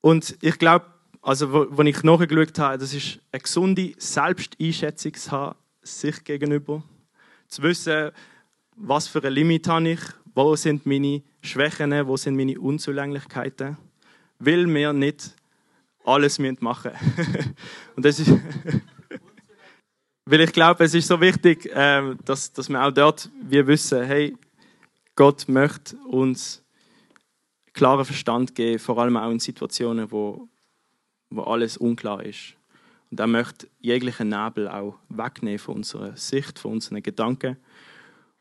Und 0.00 0.36
ich 0.40 0.58
glaube, 0.58 0.86
also 1.20 1.52
wo, 1.52 1.66
wo 1.70 1.82
ich 1.82 2.02
nachgeschaut 2.02 2.58
habe, 2.58 2.78
das 2.78 2.94
ist 2.94 3.18
eine 3.32 3.40
gesunde 3.40 3.92
Selbsteinschätzung 3.98 5.14
zu 5.14 5.30
haben, 5.30 5.58
sich 5.82 6.22
gegenüber. 6.22 6.82
Zu 7.48 7.62
wissen, 7.62 8.10
was 8.76 9.08
für 9.08 9.22
ein 9.24 9.32
Limit 9.32 9.66
habe 9.68 9.90
ich, 9.90 10.00
wo 10.34 10.54
sind 10.54 10.86
meine 10.86 11.22
Schwächen, 11.40 12.06
wo 12.06 12.16
sind 12.16 12.36
meine 12.36 12.60
Unzulänglichkeiten. 12.60 13.76
Will 14.38 14.66
mir 14.66 14.92
nicht 14.92 15.34
alles 16.04 16.38
machen 16.38 16.92
Und 17.96 18.04
das 18.04 18.18
ist... 18.20 18.32
Weil 20.28 20.40
ich 20.40 20.52
glaube, 20.52 20.82
es 20.82 20.92
ist 20.92 21.06
so 21.06 21.20
wichtig, 21.20 21.70
ähm, 21.72 22.18
dass, 22.24 22.52
dass 22.52 22.68
wir 22.68 22.82
auch 22.82 22.90
dort 22.90 23.30
wir 23.40 23.64
wissen, 23.68 24.02
hey, 24.02 24.36
Gott 25.14 25.48
möchte 25.48 25.96
uns 25.98 26.64
klaren 27.72 28.04
Verstand 28.04 28.54
geben, 28.56 28.80
vor 28.80 28.98
allem 28.98 29.16
auch 29.16 29.30
in 29.30 29.38
Situationen, 29.38 30.10
wo, 30.10 30.48
wo 31.30 31.42
alles 31.42 31.76
unklar 31.76 32.24
ist. 32.24 32.56
Und 33.10 33.20
er 33.20 33.28
möchte 33.28 33.68
jeglichen 33.78 34.30
Nebel 34.30 34.68
auch 34.68 34.98
wegnehmen 35.08 35.60
von 35.60 35.76
unserer 35.76 36.16
Sicht, 36.16 36.58
von 36.58 36.72
unseren 36.72 37.02
Gedanken. 37.02 37.56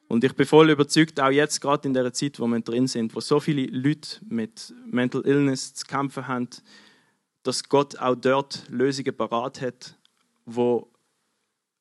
Und 0.07 0.23
ich 0.23 0.33
bin 0.33 0.45
voll 0.45 0.69
überzeugt, 0.69 1.19
auch 1.19 1.29
jetzt 1.29 1.59
gerade 1.61 1.87
in 1.87 1.93
der 1.93 2.13
Zeit, 2.13 2.39
wo 2.39 2.47
wir 2.47 2.59
drin 2.59 2.87
sind, 2.87 3.15
wo 3.15 3.19
so 3.19 3.39
viele 3.39 3.65
Leute 3.65 4.19
mit 4.29 4.73
Mental 4.85 5.25
Illness 5.25 5.73
zu 5.73 5.85
kämpfen 5.85 6.27
haben, 6.27 6.49
dass 7.43 7.67
Gott 7.67 7.97
auch 7.97 8.15
dort 8.15 8.63
Lösungen 8.69 9.15
parat 9.15 9.61
hat, 9.61 9.97
wo 10.45 10.89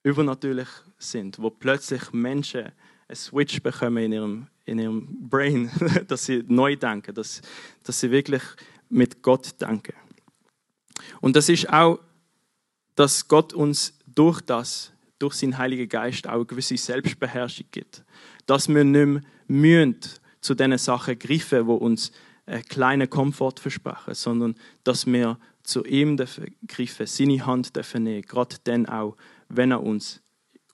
übernatürlich 0.03 0.69
sind, 0.99 1.39
wo 1.39 1.51
plötzlich 1.51 2.13
Menschen 2.13 2.73
einen 3.09 3.17
Switch 3.17 3.63
bekommen 3.63 4.05
in 4.05 4.13
ihrem, 4.13 4.47
in 4.65 4.79
ihrem 4.79 5.29
Brain, 5.29 5.71
dass 6.09 6.27
sie 6.27 6.45
neu 6.47 6.77
denken, 6.77 7.15
dass, 7.15 7.43
dass 7.83 8.01
sie 8.01 8.11
wirklich 8.11 8.43
mit 8.89 9.23
Gott 9.23 9.61
denken. 9.61 9.95
Und 11.21 11.37
das 11.37 11.49
ist 11.49 11.69
auch, 11.71 11.99
dass 12.95 13.27
Gott 13.29 13.53
uns 13.53 13.99
durch 14.07 14.41
das, 14.41 14.93
durch 15.19 15.35
seinen 15.35 15.59
Heiligen 15.59 15.89
Geist 15.89 16.29
auch 16.29 16.35
eine 16.35 16.47
gewisse 16.47 16.77
Selbstbeherrschung 16.77 17.67
gibt. 17.71 18.05
Dass 18.47 18.69
wir 18.69 18.85
nicht 18.85 19.07
mehr 19.07 19.21
mühen, 19.47 19.97
zu 20.41 20.55
diesen 20.55 20.79
Sachen 20.79 21.19
greifen, 21.19 21.67
wo 21.67 21.75
uns 21.75 22.13
einen 22.47 22.65
kleinen 22.65 23.09
Komfort 23.09 23.55
versprechen, 23.59 24.15
sondern 24.15 24.55
dass 24.85 25.07
wir 25.07 25.39
zu 25.63 25.85
ihm 25.85 26.17
greifen, 26.17 27.07
seine 27.07 27.47
Hand 27.47 27.73
nehmen, 27.95 28.23
gerade 28.23 28.57
dann 28.65 28.87
auch, 28.87 29.17
wenn 29.49 29.71
er 29.71 29.83
uns 29.83 30.21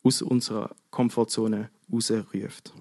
aus 0.03 0.22
unserer 0.22 0.74
Komfortzone 0.90 1.70
rausruft. 1.92 2.72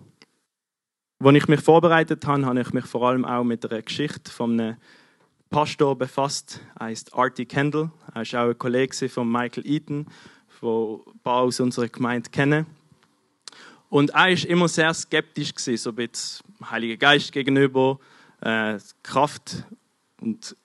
Als 1.22 1.36
ich 1.38 1.48
mich 1.48 1.62
vorbereitet 1.62 2.26
habe, 2.26 2.46
habe 2.46 2.62
ich 2.62 2.74
mich 2.74 2.86
vor 2.86 3.08
allem 3.08 3.26
auch 3.26 3.44
mit 3.44 3.70
einer 3.70 3.82
Geschichte 3.82 4.32
von 4.32 4.60
einem 4.60 4.78
Pastor 5.50 5.98
befasst. 5.98 6.62
Er 6.80 6.88
heißt 6.88 7.14
Artie 7.14 7.46
Kendall. 7.46 7.92
Er 8.14 8.22
ist 8.22 8.36
auch 8.36 8.50
ein 8.50 8.58
Kollege 8.58 9.10
von 9.10 9.30
Michael 9.30 9.68
Eaton, 9.68 10.08
den 10.62 11.00
ein 11.06 11.20
paar 11.24 11.42
aus 11.44 11.60
unserer 11.60 11.88
Gemeinde 11.88 12.30
kennen. 12.30 12.66
Und 13.90 14.12
er 14.12 14.16
war 14.16 14.48
immer 14.48 14.68
sehr 14.68 14.94
skeptisch, 14.94 15.54
gewesen, 15.54 15.78
so 15.78 15.90
ein 15.90 15.96
bisschen 15.96 16.46
Heiligen 16.70 17.00
Geist 17.00 17.32
gegenüber, 17.32 18.00
äh, 18.42 18.78
Kraft 19.02 19.64
und 20.22 20.56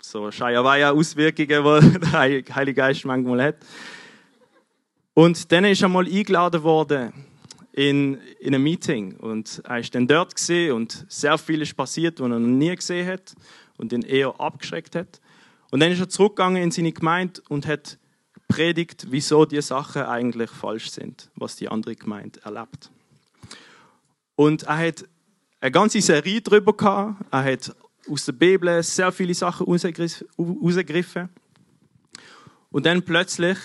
so 0.00 0.30
Shayawaya-Auswirkungen, 0.30 1.48
die 1.48 1.98
der 2.12 2.12
Heilige 2.12 2.74
Geist 2.74 3.04
manchmal 3.04 3.42
hat. 3.42 3.56
Und 5.14 5.52
dann 5.52 5.64
ist 5.64 5.82
er 5.82 5.88
mal 5.88 6.06
eingeladen 6.06 6.62
worden 6.62 7.12
in, 7.72 8.18
in 8.40 8.54
ein 8.54 8.62
Meeting 8.62 9.16
und 9.16 9.62
er 9.64 9.78
ist 9.78 9.94
dann 9.94 10.06
dort 10.06 10.34
und 10.72 11.06
sehr 11.08 11.38
viel 11.38 11.62
ist 11.62 11.76
passiert, 11.76 12.20
was 12.20 12.30
er 12.30 12.38
noch 12.38 12.38
nie 12.38 12.74
gesehen 12.74 13.06
hat 13.06 13.34
und 13.76 13.92
ihn 13.92 14.02
eher 14.02 14.40
abgeschreckt 14.40 14.96
hat. 14.96 15.20
Und 15.70 15.80
dann 15.80 15.90
ist 15.90 16.00
er 16.00 16.08
zurückgegangen 16.08 16.62
in 16.62 16.70
seine 16.70 16.92
Gemeinde 16.92 17.42
und 17.48 17.66
hat 17.66 17.98
predigt, 18.48 19.06
wieso 19.10 19.44
die 19.44 19.60
Sachen 19.62 20.02
eigentlich 20.02 20.50
falsch 20.50 20.90
sind, 20.90 21.30
was 21.34 21.56
die 21.56 21.68
andere 21.68 21.96
Gemeinde 21.96 22.40
erlebt. 22.42 22.90
Und 24.36 24.64
er 24.64 24.78
hat 24.78 25.04
eine 25.60 25.70
ganze 25.70 26.00
Serie 26.00 26.40
darüber 26.40 26.76
gehabt. 26.76 27.24
Er 27.30 27.44
hat 27.44 27.74
aus 28.08 28.24
der 28.26 28.32
Bibel 28.32 28.82
sehr 28.82 29.12
viele 29.12 29.34
Sachen 29.34 29.66
rausgegriffen. 29.66 31.28
Und 32.70 32.86
dann 32.86 33.02
plötzlich 33.02 33.58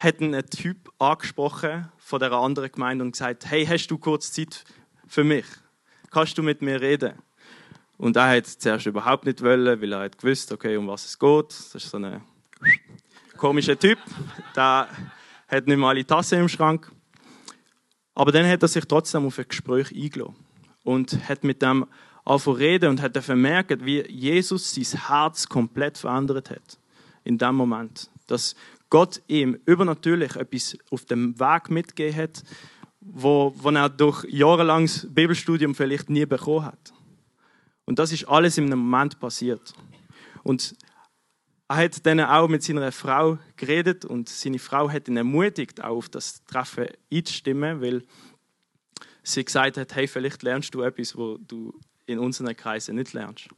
hat 0.00 0.20
ein 0.20 0.46
Typ 0.46 0.90
angesprochen 0.98 1.88
von 1.98 2.20
der 2.20 2.32
anderen 2.32 2.72
Gemeinde 2.72 3.04
und 3.04 3.12
gesagt: 3.12 3.46
Hey, 3.46 3.66
hast 3.66 3.88
du 3.88 3.98
kurz 3.98 4.32
Zeit 4.32 4.64
für 5.06 5.24
mich? 5.24 5.44
Kannst 6.10 6.38
du 6.38 6.42
mit 6.42 6.62
mir 6.62 6.80
reden? 6.80 7.14
Und 7.98 8.16
er 8.16 8.36
hat 8.36 8.46
zuerst 8.46 8.86
überhaupt 8.86 9.26
nicht 9.26 9.42
wollen, 9.42 9.80
weil 9.80 9.92
er 9.92 10.00
hat 10.00 10.16
gewusst, 10.16 10.50
okay, 10.52 10.76
um 10.78 10.88
was 10.88 11.04
es 11.04 11.18
geht. 11.18 11.50
Das 11.50 11.74
ist 11.74 11.90
so 11.90 11.98
ein 11.98 12.22
komischer 13.40 13.78
Typ. 13.78 13.98
Der 14.54 14.86
hat 15.48 15.66
nicht 15.66 15.78
mal 15.78 15.88
alle 15.88 16.06
Tassen 16.06 16.40
im 16.40 16.48
Schrank. 16.48 16.92
Aber 18.14 18.30
dann 18.32 18.46
hat 18.46 18.62
er 18.62 18.68
sich 18.68 18.84
trotzdem 18.84 19.26
auf 19.26 19.38
ein 19.38 19.46
Gespräch 19.48 19.92
eingeladen 19.92 20.36
und 20.84 21.28
hat 21.28 21.42
mit 21.42 21.62
dem 21.62 21.86
angefangen 22.24 22.56
reden 22.58 22.90
und 22.90 23.00
hat 23.00 23.16
vermerkt, 23.16 23.84
wie 23.84 24.02
Jesus 24.08 24.74
sein 24.74 25.00
Herz 25.08 25.48
komplett 25.48 25.96
verändert 25.96 26.50
hat. 26.50 26.78
In 27.24 27.38
dem 27.38 27.54
Moment. 27.54 28.10
Dass 28.26 28.54
Gott 28.90 29.22
ihm 29.26 29.58
übernatürlich 29.64 30.36
etwas 30.36 30.76
auf 30.90 31.06
dem 31.06 31.38
Weg 31.40 31.70
mitgegeben 31.70 32.16
hat, 32.16 32.42
wo, 33.00 33.54
wo 33.56 33.70
er 33.70 33.88
durch 33.88 34.24
jahrelanges 34.24 35.06
Bibelstudium 35.10 35.74
vielleicht 35.74 36.10
nie 36.10 36.26
bekommen 36.26 36.66
hat. 36.66 36.92
Und 37.86 37.98
das 37.98 38.12
ist 38.12 38.28
alles 38.28 38.58
in 38.58 38.66
einem 38.66 38.80
Moment 38.80 39.18
passiert. 39.18 39.72
Und 40.42 40.74
er 41.70 41.76
hat 41.76 42.04
dann 42.04 42.18
auch 42.18 42.48
mit 42.48 42.64
seiner 42.64 42.90
Frau 42.90 43.38
geredet 43.54 44.04
und 44.04 44.28
seine 44.28 44.58
Frau 44.58 44.90
hat 44.90 45.06
ihn 45.06 45.16
ermutigt, 45.16 45.80
auch 45.80 45.98
auf 45.98 46.08
das 46.08 46.44
Treffen 46.44 46.88
einzustimmen, 47.12 47.80
weil 47.80 48.02
sie 49.22 49.44
gesagt 49.44 49.76
hat, 49.76 49.94
hey, 49.94 50.08
vielleicht 50.08 50.42
lernst 50.42 50.74
du 50.74 50.82
etwas, 50.82 51.16
wo 51.16 51.38
du 51.38 51.72
in 52.06 52.18
unseren 52.18 52.56
Kreisen 52.56 52.96
nicht 52.96 53.12
lernst. 53.12 53.50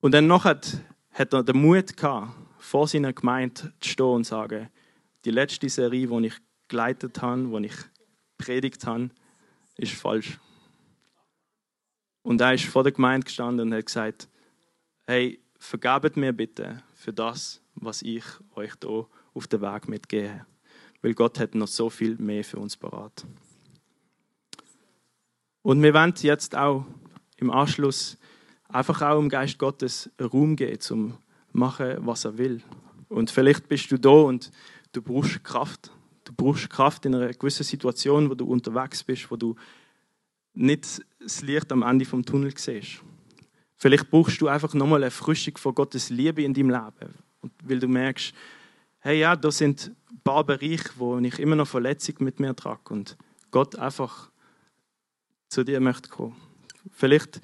Und 0.00 0.12
dann 0.12 0.26
noch 0.26 0.44
hat, 0.44 0.78
hat 1.12 1.32
er 1.32 1.44
den 1.44 1.58
Mut 1.58 1.96
gehabt, 1.96 2.32
vor 2.58 2.88
seiner 2.88 3.12
Gemeinde 3.12 3.72
zu 3.78 3.88
stehen 3.88 4.06
und 4.06 4.24
zu 4.24 4.30
sagen, 4.30 4.68
die 5.24 5.30
letzte 5.30 5.68
Serie, 5.68 6.08
die 6.08 6.26
ich 6.26 6.34
geleitet 6.66 7.22
habe, 7.22 7.60
die 7.60 7.66
ich 7.66 7.76
predigt 8.38 8.84
habe, 8.86 9.10
ist 9.76 9.92
falsch. 9.92 10.40
Und 12.22 12.40
er 12.40 12.54
ist 12.54 12.64
vor 12.64 12.82
der 12.82 12.90
Gemeinde 12.90 13.26
gestanden 13.26 13.68
und 13.68 13.74
hat 13.78 13.86
gesagt, 13.86 14.28
hey, 15.06 15.41
vergabt 15.62 16.16
mir 16.16 16.32
bitte 16.32 16.82
für 16.94 17.12
das, 17.12 17.60
was 17.76 18.02
ich 18.02 18.24
euch 18.56 18.72
hier 18.82 19.06
auf 19.32 19.46
den 19.46 19.60
Weg 19.60 19.88
mitgehe. 19.88 20.44
Weil 21.00 21.14
Gott 21.14 21.38
hat 21.38 21.54
noch 21.54 21.68
so 21.68 21.88
viel 21.88 22.16
mehr 22.16 22.44
für 22.44 22.58
uns 22.58 22.76
parat. 22.76 23.24
Und 25.62 25.82
wir 25.82 25.94
wollen 25.94 26.14
jetzt 26.18 26.56
auch 26.56 26.84
im 27.36 27.50
Anschluss 27.50 28.18
einfach 28.68 29.02
auch 29.02 29.20
im 29.20 29.28
Geist 29.28 29.58
Gottes 29.58 30.10
Raum 30.20 30.56
geben, 30.56 30.80
zum 30.80 31.18
machen, 31.52 31.96
was 32.00 32.24
er 32.24 32.38
will. 32.38 32.62
Und 33.08 33.30
vielleicht 33.30 33.68
bist 33.68 33.90
du 33.92 33.98
da 33.98 34.10
und 34.10 34.50
du 34.92 35.00
brauchst 35.00 35.44
Kraft. 35.44 35.92
Du 36.24 36.32
brauchst 36.32 36.70
Kraft 36.70 37.06
in 37.06 37.14
einer 37.14 37.32
gewissen 37.32 37.64
Situation, 37.64 38.30
wo 38.30 38.34
du 38.34 38.46
unterwegs 38.46 39.04
bist, 39.04 39.30
wo 39.30 39.36
du 39.36 39.54
nicht 40.54 41.02
das 41.20 41.42
Licht 41.42 41.70
am 41.70 41.82
Ende 41.82 42.04
vom 42.04 42.24
Tunnel 42.24 42.52
siehst. 42.56 43.02
Vielleicht 43.82 44.10
brauchst 44.10 44.40
du 44.40 44.46
einfach 44.46 44.74
nochmal 44.74 44.98
eine 44.98 45.06
Erfrischung 45.06 45.56
von 45.56 45.74
Gottes 45.74 46.08
Liebe 46.08 46.44
in 46.44 46.54
deinem 46.54 46.70
Leben. 46.70 47.14
Und 47.40 47.52
weil 47.64 47.80
du 47.80 47.88
merkst, 47.88 48.32
hey 49.00 49.18
ja, 49.18 49.34
da 49.34 49.50
sind 49.50 49.90
ein 50.08 50.20
paar 50.22 50.44
Bereiche, 50.44 50.90
wo 50.94 51.18
ich 51.18 51.40
immer 51.40 51.56
noch 51.56 51.66
Verletzung 51.66 52.14
mit 52.20 52.38
mir 52.38 52.54
trage 52.54 52.94
und 52.94 53.16
Gott 53.50 53.74
einfach 53.74 54.30
zu 55.48 55.64
dir 55.64 55.80
möchte 55.80 56.08
kommen. 56.10 56.36
Vielleicht 56.92 57.40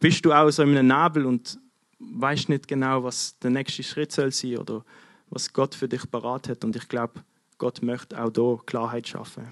bist 0.00 0.24
du 0.24 0.32
auch 0.32 0.48
so 0.48 0.62
in 0.62 0.74
einem 0.74 0.86
Nebel 0.86 1.26
und 1.26 1.58
weißt 1.98 2.48
nicht 2.48 2.66
genau, 2.66 3.04
was 3.04 3.38
der 3.40 3.50
nächste 3.50 3.82
Schritt 3.82 4.10
soll 4.10 4.32
sein 4.32 4.56
oder 4.56 4.82
was 5.28 5.52
Gott 5.52 5.74
für 5.74 5.86
dich 5.86 6.10
parat 6.10 6.48
hat. 6.48 6.64
Und 6.64 6.76
ich 6.76 6.88
glaube, 6.88 7.22
Gott 7.58 7.82
möchte 7.82 8.18
auch 8.18 8.30
da 8.30 8.56
Klarheit 8.64 9.06
schaffen. 9.06 9.48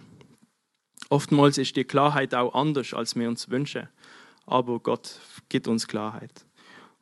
Oftmals 1.11 1.59
ist 1.59 1.77
die 1.77 1.85
Klarheit 1.85 2.35
auch 2.35 2.55
anders, 2.55 2.95
als 2.95 3.17
wir 3.17 3.29
uns 3.29 3.51
wünschen. 3.51 3.91
Aber 4.51 4.81
Gott 4.81 5.21
gibt 5.49 5.69
uns 5.69 5.87
Klarheit. 5.87 6.45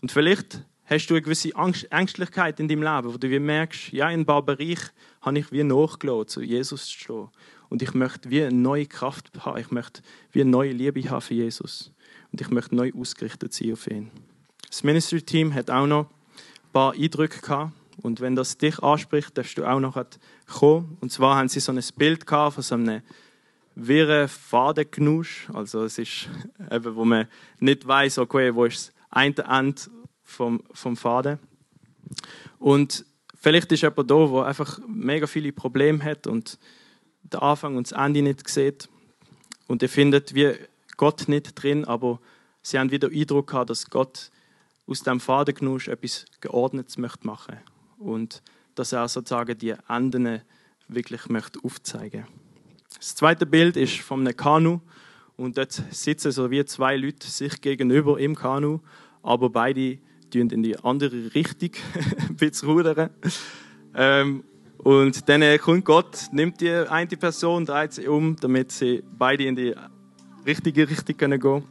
Und 0.02 0.12
vielleicht 0.12 0.66
hast 0.84 1.06
du 1.06 1.14
eine 1.14 1.22
gewisse 1.22 1.52
Ängstlichkeit 1.54 2.60
in 2.60 2.68
deinem 2.68 2.82
Leben, 2.82 3.14
wo 3.14 3.16
du 3.16 3.30
wie 3.30 3.38
merkst, 3.38 3.90
ja, 3.90 4.10
in 4.10 4.20
ein 4.20 4.26
paar 4.26 4.42
Bereichen 4.42 4.90
habe 5.22 5.38
ich 5.38 5.50
wie 5.50 5.64
nachgelassen, 5.64 6.28
zu 6.28 6.42
Jesus 6.42 6.84
zu 6.84 6.98
stehen. 6.98 7.28
Und 7.70 7.80
ich 7.80 7.94
möchte 7.94 8.28
wie 8.28 8.42
eine 8.42 8.54
neue 8.54 8.84
Kraft 8.84 9.30
haben. 9.46 9.58
Ich 9.58 9.70
möchte 9.70 10.02
wie 10.30 10.42
eine 10.42 10.50
neue 10.50 10.72
Liebe 10.72 11.08
haben 11.08 11.22
für 11.22 11.32
Jesus. 11.32 11.90
Und 12.32 12.42
ich 12.42 12.50
möchte 12.50 12.76
neu 12.76 12.92
ausgerichtet 12.94 13.54
sein 13.54 13.72
auf 13.72 13.86
ihn. 13.86 14.10
Das 14.68 14.84
Ministry-Team 14.84 15.54
hat 15.54 15.70
auch 15.70 15.86
noch 15.86 16.04
ein 16.04 16.72
paar 16.74 16.92
Eindrücke 16.92 17.40
gehabt. 17.40 17.72
Und 17.96 18.20
wenn 18.20 18.36
das 18.36 18.58
dich 18.58 18.78
anspricht, 18.82 19.38
darfst 19.38 19.56
du 19.56 19.64
auch 19.64 19.80
noch 19.80 19.98
kommen. 20.46 20.98
Und 21.00 21.12
zwar 21.12 21.36
haben 21.36 21.48
sie 21.48 21.60
so 21.60 21.72
ein 21.72 21.80
Bild 21.96 22.26
gehabt 22.26 22.56
von 22.56 22.62
so 22.62 22.74
einem 22.74 23.00
wirren 23.78 24.28
Fadenknusch. 24.28 25.48
Also 25.52 25.84
es 25.84 25.98
ist 25.98 26.28
eben, 26.70 26.96
wo 26.96 27.04
man 27.04 27.28
nicht 27.60 27.86
weiß, 27.86 28.18
okay, 28.18 28.54
wo 28.54 28.64
ist 28.64 28.88
das 28.88 28.94
eine 29.10 29.34
Ende 29.58 29.82
vom, 30.22 30.62
vom 30.72 30.96
Faden. 30.96 31.38
Und 32.58 33.04
vielleicht 33.34 33.70
ist 33.72 33.82
jemand 33.82 34.10
da, 34.10 34.26
der 34.26 34.46
einfach 34.46 34.78
mega 34.86 35.26
viele 35.26 35.52
Probleme 35.52 36.02
hat 36.04 36.26
und 36.26 36.58
den 37.22 37.40
Anfang 37.40 37.76
und 37.76 37.90
das 37.90 37.98
Ende 37.98 38.22
nicht 38.22 38.48
sieht. 38.48 38.88
Und 39.66 39.82
ihr 39.82 39.88
findet 39.88 40.34
wie 40.34 40.54
Gott 40.96 41.28
nicht 41.28 41.62
drin, 41.62 41.84
aber 41.84 42.20
sie 42.62 42.78
haben 42.78 42.90
wieder 42.90 43.08
Eindruck 43.08 43.48
gehabt, 43.48 43.70
dass 43.70 43.88
Gott 43.88 44.30
aus 44.86 45.02
dem 45.02 45.20
Fadenknusch 45.20 45.88
etwas 45.88 46.24
Geordnetes 46.40 46.98
möchte 46.98 47.26
machen 47.26 47.58
und 47.98 48.42
dass 48.74 48.92
er 48.92 49.08
sozusagen 49.08 49.58
die 49.58 49.74
Enden 49.88 50.40
wirklich 50.88 51.28
möchte 51.28 51.60
aufzeigen. 51.62 52.26
Das 52.96 53.14
zweite 53.14 53.46
Bild 53.46 53.76
ist 53.76 53.98
von 54.00 54.20
einem 54.20 54.36
Kanu 54.36 54.80
und 55.36 55.56
dort 55.56 55.72
sitzen 55.90 56.32
so 56.32 56.50
wie 56.50 56.64
zwei 56.64 56.96
Leute 56.96 57.26
sich 57.26 57.60
gegenüber 57.60 58.18
im 58.18 58.34
Kanu, 58.34 58.80
aber 59.22 59.50
beide 59.50 59.98
in 60.34 60.62
die 60.62 60.78
andere 60.78 61.34
Richtung 61.34 61.70
ein 62.28 62.36
bisschen 62.36 62.68
rudern. 62.68 63.10
Ähm, 63.94 64.44
und 64.78 65.28
dann 65.28 65.58
kommt 65.58 65.84
Gott, 65.84 66.28
nimmt 66.32 66.60
die 66.60 66.70
eine 66.70 67.08
Person, 67.08 67.64
dreht 67.64 67.92
sie 67.92 68.06
um, 68.08 68.36
damit 68.36 68.72
sie 68.72 69.02
beide 69.18 69.44
in 69.44 69.56
die 69.56 69.74
richtige 70.46 70.88
Richtung 70.88 71.16
gehen 71.16 71.40
können. 71.40 71.64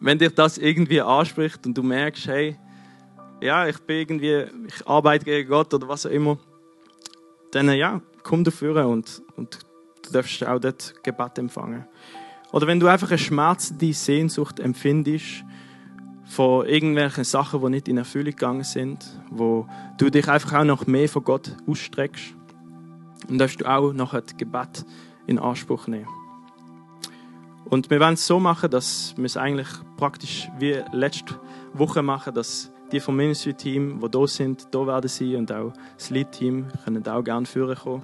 Wenn 0.00 0.18
dich 0.18 0.34
das 0.34 0.58
irgendwie 0.58 1.00
anspricht 1.00 1.66
und 1.66 1.76
du 1.76 1.82
merkst, 1.82 2.26
hey, 2.26 2.56
ja, 3.40 3.66
ich 3.66 3.78
bin 3.80 3.98
irgendwie, 3.98 4.44
ich 4.66 4.86
arbeite 4.86 5.24
gegen 5.24 5.48
Gott 5.48 5.72
oder 5.74 5.88
was 5.88 6.06
auch 6.06 6.10
immer, 6.10 6.38
dann 7.50 7.70
ja, 7.72 8.00
komm 8.22 8.44
dafür 8.44 8.86
und, 8.86 9.22
und 9.36 9.58
du 10.06 10.12
darfst 10.12 10.46
auch 10.46 10.58
dort 10.58 11.02
Gebet 11.02 11.38
empfangen. 11.38 11.86
Oder 12.52 12.66
wenn 12.66 12.80
du 12.80 12.86
einfach 12.86 13.08
eine 13.08 13.18
schmerzende 13.18 13.92
Sehnsucht 13.92 14.60
empfindest, 14.60 15.44
von 16.24 16.66
irgendwelchen 16.66 17.24
Sachen, 17.24 17.60
die 17.60 17.68
nicht 17.70 17.88
in 17.88 17.98
Erfüllung 17.98 18.30
gegangen 18.30 18.64
sind, 18.64 19.04
wo 19.30 19.66
du 19.98 20.10
dich 20.10 20.28
einfach 20.28 20.60
auch 20.60 20.64
noch 20.64 20.86
mehr 20.86 21.08
von 21.08 21.24
Gott 21.24 21.54
ausstreckst. 21.66 22.34
Und 23.28 23.38
darfst 23.38 23.60
du 23.60 23.66
auch 23.66 23.92
noch 23.92 24.14
ein 24.14 24.22
Gebet 24.36 24.84
in 25.26 25.38
Anspruch 25.38 25.86
nehmen. 25.86 26.08
Und 27.64 27.90
wir 27.90 27.98
wollen 28.00 28.14
es 28.14 28.26
so 28.26 28.38
machen, 28.38 28.70
dass 28.70 29.14
wir 29.16 29.24
es 29.24 29.36
eigentlich 29.36 29.68
praktisch 29.96 30.48
wie 30.58 30.82
letzte 30.92 31.34
Woche 31.72 32.02
machen, 32.02 32.34
dass 32.34 32.70
die 32.92 33.00
vom 33.00 33.16
Ministry-Team, 33.16 34.00
die 34.00 34.10
da 34.10 34.26
sind, 34.26 34.68
da 34.70 34.86
werden 34.86 35.08
sein 35.08 35.36
und 35.36 35.52
auch 35.52 35.72
das 35.96 36.10
Lead-Team 36.10 36.68
können 36.84 37.06
auch 37.06 37.24
gerne 37.24 37.46
führen 37.46 37.76
kommen. 37.76 38.02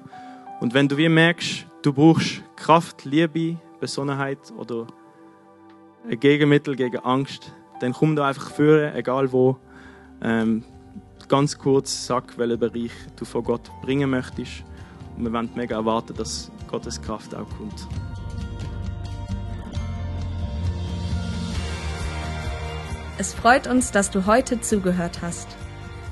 Und 0.61 0.75
wenn 0.75 0.89
du 0.89 0.99
wie 0.99 1.09
merkst, 1.09 1.67
du 1.81 1.95
brauchst 1.95 2.43
Kraft, 2.55 3.07
Liebe, 3.07 3.57
Besonnenheit 3.81 4.53
oder 4.59 4.87
ein 6.07 6.21
Gegenmittel 6.21 6.77
gegen 6.77 6.99
Angst, 6.99 7.55
dann 7.81 7.95
komm 7.95 8.15
da 8.15 8.29
einfach 8.29 8.51
führen, 8.51 8.95
egal 8.95 9.33
wo. 9.33 9.57
Ähm, 10.23 10.63
ganz 11.29 11.57
kurz 11.57 12.07
sag, 12.07 12.37
welchen 12.37 12.59
Bereich 12.59 12.93
du 13.17 13.25
vor 13.25 13.43
Gott 13.43 13.71
bringen 13.81 14.11
möchtest. 14.11 14.63
wir 15.17 15.33
wollen 15.33 15.49
mega 15.55 15.77
erwarten, 15.77 16.15
dass 16.15 16.53
Gottes 16.71 17.01
Kraft 17.01 17.35
auch 17.35 17.49
kommt. 17.57 17.87
Es 23.17 23.33
freut 23.33 23.67
uns, 23.67 23.93
dass 23.93 24.11
du 24.11 24.27
heute 24.27 24.61
zugehört 24.61 25.23
hast. 25.23 25.60